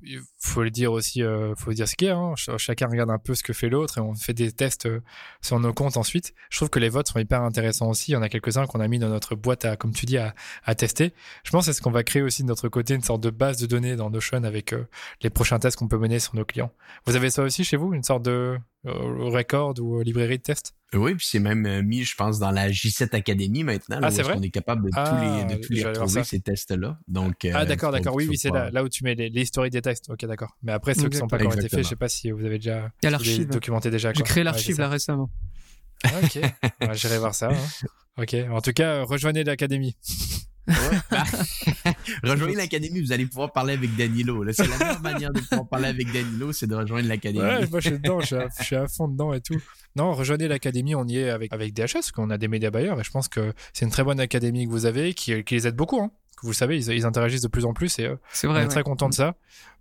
il 0.04 0.22
faut 0.40 0.64
le 0.64 0.72
dire 0.72 0.97
aussi, 0.98 1.24
euh, 1.24 1.56
faut 1.56 1.72
dire 1.74 1.88
ce 1.88 1.96
qu'il 1.96 2.08
y 2.08 2.12
a. 2.12 2.18
Hein. 2.18 2.34
Chacun 2.58 2.88
regarde 2.88 3.10
un 3.10 3.18
peu 3.18 3.34
ce 3.36 3.44
que 3.44 3.54
fait 3.54 3.70
l'autre 3.70 3.98
et 3.98 4.02
on 4.02 4.14
fait 4.14 4.34
des 4.34 4.52
tests 4.52 4.86
euh, 4.86 5.02
sur 5.42 5.60
nos 5.60 5.74
comptes 5.74 5.98
ensuite. 5.98 6.34
Je 6.50 6.58
trouve 6.58 6.70
que 6.70 6.80
les 6.80 6.90
votes 6.90 7.08
sont 7.08 7.20
hyper 7.20 7.42
intéressants 7.42 7.90
aussi. 7.90 8.12
Il 8.12 8.14
y 8.16 8.18
en 8.18 8.22
a 8.22 8.30
quelques-uns 8.30 8.66
qu'on 8.66 8.80
a 8.80 8.88
mis 8.88 9.00
dans 9.00 9.10
notre 9.10 9.36
boîte 9.36 9.66
à, 9.66 9.76
comme 9.76 9.94
tu 9.94 10.06
dis, 10.06 10.18
à, 10.18 10.34
à 10.66 10.76
tester. 10.76 11.14
Je 11.44 11.52
pense 11.52 11.66
que 11.66 11.72
c'est 11.72 11.78
ce 11.78 11.82
qu'on 11.82 11.92
va 11.92 12.04
créer 12.04 12.22
aussi 12.22 12.44
de 12.44 12.48
notre 12.48 12.68
côté, 12.70 12.94
une 12.94 13.02
sorte 13.02 13.22
de 13.22 13.30
base 13.30 13.58
de 13.58 13.66
données 13.66 13.96
dans 13.96 14.10
Notion 14.10 14.44
avec 14.44 14.74
euh, 14.74 14.88
les 15.22 15.30
prochains 15.30 15.60
tests 15.60 15.78
qu'on 15.78 15.88
peut 15.88 15.98
mener 15.98 16.18
nos 16.34 16.46
clients. 16.46 16.72
Vous 17.06 17.16
avez 17.16 17.30
ça 17.30 17.44
aussi 17.44 17.64
chez 17.64 17.78
vous, 17.78 17.94
une 17.94 18.04
sorte 18.04 18.24
de 18.24 18.58
record 18.92 19.76
ou 19.80 20.00
euh, 20.00 20.04
librairie 20.04 20.38
de 20.38 20.44
test 20.44 20.74
Oui, 20.94 21.16
puis 21.16 21.26
c'est 21.30 21.40
même 21.40 21.66
euh, 21.66 21.82
mis, 21.82 22.04
je 22.04 22.16
pense, 22.16 22.40
dans 22.40 22.52
la 22.52 22.70
J7 22.70 23.16
Academy 23.16 23.64
maintenant. 23.64 24.00
Ah, 24.02 24.12
c'est 24.12 24.24
vrai? 24.24 24.36
On 24.38 24.42
est 24.42 24.50
capable 24.50 24.86
de 24.86 24.90
tous 24.90 24.98
les, 24.98 25.56
de 25.56 25.60
ah, 25.60 25.66
tous 25.66 25.74
les 25.74 25.86
retrouver, 25.86 26.24
ces 26.24 26.40
tests-là. 26.40 26.98
Donc, 27.08 27.46
ah, 27.54 27.66
d'accord, 27.66 27.92
d'accord. 27.92 28.16
Oui, 28.16 28.28
oui, 28.30 28.38
c'est 28.38 28.52
là, 28.52 28.70
là 28.72 28.84
où 28.84 28.90
tu 28.90 29.04
mets 29.04 29.16
les, 29.16 29.42
historiques 29.42 29.74
des 29.74 29.82
textes. 29.82 30.10
Ok, 30.10 30.26
d'accord. 30.26 30.56
Mais 30.64 30.72
après, 30.72 30.94
ceux 30.94 31.10
qui 31.10 31.18
sont 31.18 31.28
pas 31.28 31.38
encore 31.38 31.54
été 31.54 31.70
faits, 31.70 31.84
je 31.84 31.90
sais 31.90 31.96
pas 31.96 32.10
si 32.10 32.32
vous 32.32 32.46
avez 32.46 32.58
déjà 32.58 32.92
documenté 33.50 33.90
déjà. 33.90 34.14
J'ai 34.14 34.24
créé 34.24 34.44
l'archive 34.44 34.80
là 34.80 34.90
récemment. 34.90 35.30
Ah, 36.04 36.10
ok, 36.24 36.40
j'irai 36.94 37.18
voir 37.18 37.34
ça. 37.34 37.50
Hein. 37.50 37.56
Ok, 38.20 38.36
en 38.50 38.62
tout 38.62 38.74
cas, 38.74 39.04
rejoignez 39.04 39.44
l'académie. 39.44 39.96
rejoignez 42.24 42.56
l'académie, 42.56 43.02
vous 43.02 43.12
allez 43.12 43.26
pouvoir 43.26 43.52
parler 43.52 43.74
avec 43.74 43.96
Danilo. 43.96 44.44
C'est 44.52 44.68
la 44.68 44.78
meilleure 44.78 45.02
manière 45.02 45.34
de 45.34 45.40
pouvoir 45.40 45.68
parler 45.68 45.88
avec 45.88 46.12
Danilo, 46.12 46.52
c'est 46.52 46.68
de 46.68 46.76
rejoindre 46.76 47.08
l'académie. 47.08 47.46
Ouais, 47.46 47.68
moi 47.68 47.80
je 47.80 47.90
suis 47.90 48.00
dedans, 48.00 48.20
je 48.20 48.36
suis, 48.62 48.76
à, 48.76 48.88
fond 48.88 49.08
dedans 49.08 49.34
et 49.34 49.42
tout. 49.42 49.60
Non, 49.96 50.14
rejoignez 50.14 50.48
l'académie, 50.48 50.96
on 50.96 51.08
y 51.08 51.18
est 51.18 51.30
avec, 51.30 51.54
avec 51.54 51.74
DHS, 51.74 52.12
qu'on 52.14 52.30
a 52.30 52.38
des 52.38 52.48
médias 52.48 52.70
bailleurs 52.70 53.00
et 53.00 53.04
je 53.04 53.12
pense 53.12 53.28
que 53.28 53.54
c'est 53.74 53.86
une 53.86 53.92
très 53.92 54.04
bonne 54.04 54.20
académie 54.20 54.66
que 54.66 54.72
vous 54.72 54.86
avez 54.86 55.14
qui, 55.14 55.44
qui 55.44 55.56
les 55.56 55.68
aide 55.68 55.76
beaucoup. 55.76 56.02
Hein. 56.02 56.12
Vous 56.44 56.50
le 56.50 56.56
savez, 56.56 56.78
ils, 56.78 57.06
interagissent 57.06 57.42
de 57.42 57.48
plus 57.48 57.66
en 57.66 57.74
plus 57.74 57.98
et 58.00 58.06
euh, 58.06 58.16
vrai, 58.44 58.62
on 58.62 58.66
est 58.66 58.68
très 58.68 58.84
content 58.84 59.10
de 59.10 59.14
ça. 59.14 59.36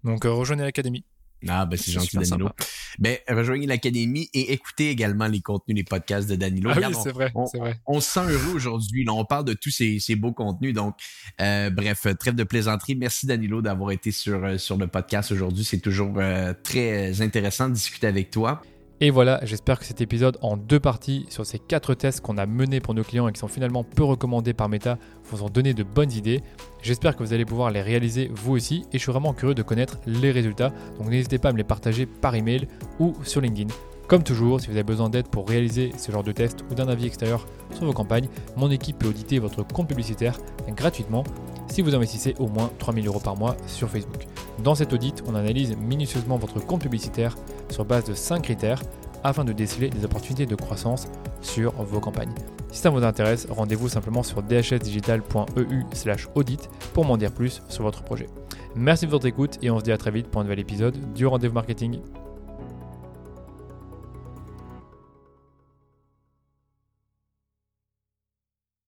Donc 0.04 0.24
euh, 0.24 0.32
rejoignez 0.32 0.62
l'académie. 0.62 1.04
Ah, 1.48 1.66
ben 1.66 1.76
c'est 1.76 1.92
gentil, 1.92 2.16
Danilo. 2.16 2.50
Ben, 2.98 3.18
rejoignez 3.28 3.66
l'Académie 3.66 4.28
et 4.32 4.52
écoutez 4.52 4.90
également 4.90 5.26
les 5.26 5.40
contenus, 5.40 5.76
les 5.76 5.84
podcasts 5.84 6.28
de 6.28 6.34
Danilo. 6.36 6.70
Ah 6.72 6.78
oui, 6.88 6.94
c'est 7.02 7.12
vrai, 7.12 7.32
c'est 7.50 7.58
vrai. 7.58 7.78
On 7.86 8.00
se 8.00 8.10
sent 8.10 8.20
heureux 8.28 8.54
aujourd'hui. 8.54 9.06
On 9.08 9.24
parle 9.24 9.44
de 9.44 9.52
tous 9.52 9.70
ces, 9.70 9.98
ces 10.00 10.16
beaux 10.16 10.32
contenus. 10.32 10.74
Donc, 10.74 10.96
euh, 11.40 11.70
bref, 11.70 12.06
trêve 12.18 12.34
de 12.34 12.44
plaisanterie. 12.44 12.96
Merci, 12.96 13.26
Danilo, 13.26 13.62
d'avoir 13.62 13.90
été 13.90 14.12
sur, 14.12 14.44
euh, 14.44 14.58
sur 14.58 14.76
le 14.76 14.86
podcast 14.86 15.30
aujourd'hui. 15.32 15.64
C'est 15.64 15.80
toujours 15.80 16.14
euh, 16.16 16.52
très 16.62 17.20
intéressant 17.20 17.68
de 17.68 17.74
discuter 17.74 18.06
avec 18.06 18.30
toi. 18.30 18.62
Et 19.02 19.10
voilà, 19.10 19.40
j'espère 19.42 19.78
que 19.78 19.84
cet 19.84 20.00
épisode 20.00 20.38
en 20.40 20.56
deux 20.56 20.80
parties 20.80 21.26
sur 21.28 21.44
ces 21.44 21.58
quatre 21.58 21.92
tests 21.92 22.22
qu'on 22.22 22.38
a 22.38 22.46
menés 22.46 22.80
pour 22.80 22.94
nos 22.94 23.04
clients 23.04 23.28
et 23.28 23.32
qui 23.32 23.38
sont 23.38 23.46
finalement 23.46 23.84
peu 23.84 24.02
recommandés 24.02 24.54
par 24.54 24.70
Meta 24.70 24.96
vous 25.24 25.42
ont 25.42 25.50
donné 25.50 25.74
de 25.74 25.82
bonnes 25.82 26.12
idées. 26.12 26.40
J'espère 26.80 27.14
que 27.14 27.22
vous 27.22 27.34
allez 27.34 27.44
pouvoir 27.44 27.70
les 27.70 27.82
réaliser 27.82 28.30
vous 28.34 28.52
aussi 28.52 28.86
et 28.94 28.96
je 28.96 29.02
suis 29.02 29.12
vraiment 29.12 29.34
curieux 29.34 29.54
de 29.54 29.62
connaître 29.62 29.98
les 30.06 30.30
résultats. 30.30 30.72
Donc 30.98 31.10
n'hésitez 31.10 31.36
pas 31.36 31.50
à 31.50 31.52
me 31.52 31.58
les 31.58 31.64
partager 31.64 32.06
par 32.06 32.34
email 32.36 32.68
ou 32.98 33.12
sur 33.22 33.42
LinkedIn. 33.42 33.68
Comme 34.08 34.22
toujours, 34.22 34.62
si 34.62 34.68
vous 34.68 34.74
avez 34.74 34.82
besoin 34.82 35.10
d'aide 35.10 35.28
pour 35.28 35.46
réaliser 35.46 35.92
ce 35.98 36.10
genre 36.10 36.22
de 36.22 36.32
test 36.32 36.64
ou 36.70 36.74
d'un 36.74 36.88
avis 36.88 37.06
extérieur 37.06 37.46
sur 37.74 37.84
vos 37.84 37.92
campagnes, 37.92 38.28
mon 38.56 38.70
équipe 38.70 38.98
peut 38.98 39.08
auditer 39.08 39.38
votre 39.40 39.62
compte 39.66 39.88
publicitaire 39.88 40.38
gratuitement 40.68 41.24
si 41.68 41.82
vous 41.82 41.94
investissez 41.94 42.34
au 42.38 42.46
moins 42.46 42.70
3000 42.78 43.06
euros 43.08 43.20
par 43.20 43.36
mois 43.36 43.56
sur 43.66 43.90
Facebook. 43.90 44.26
Dans 44.62 44.74
cet 44.74 44.92
audit, 44.92 45.22
on 45.26 45.34
analyse 45.34 45.76
minutieusement 45.76 46.38
votre 46.38 46.64
compte 46.64 46.80
publicitaire 46.80 47.36
sur 47.70 47.84
base 47.84 48.04
de 48.04 48.14
5 48.14 48.42
critères 48.42 48.80
afin 49.24 49.44
de 49.44 49.52
déceler 49.52 49.90
des 49.90 50.04
opportunités 50.04 50.46
de 50.46 50.54
croissance 50.54 51.08
sur 51.40 51.72
vos 51.72 51.98
campagnes. 52.00 52.34
Si 52.70 52.80
ça 52.80 52.90
vous 52.90 53.02
intéresse, 53.02 53.48
rendez-vous 53.50 53.88
simplement 53.88 54.22
sur 54.22 54.42
dhsdigital.eu/audit 54.42 56.70
pour 56.92 57.04
m'en 57.04 57.16
dire 57.16 57.32
plus 57.32 57.62
sur 57.68 57.82
votre 57.84 58.02
projet. 58.02 58.28
Merci 58.74 59.06
de 59.06 59.10
votre 59.10 59.26
écoute 59.26 59.58
et 59.62 59.70
on 59.70 59.78
se 59.78 59.84
dit 59.84 59.92
à 59.92 59.96
très 59.96 60.10
vite 60.10 60.26
pour 60.28 60.40
un 60.40 60.44
nouvel 60.44 60.60
épisode 60.60 60.96
du 61.14 61.26
rendez-vous 61.26 61.54
marketing. 61.54 62.00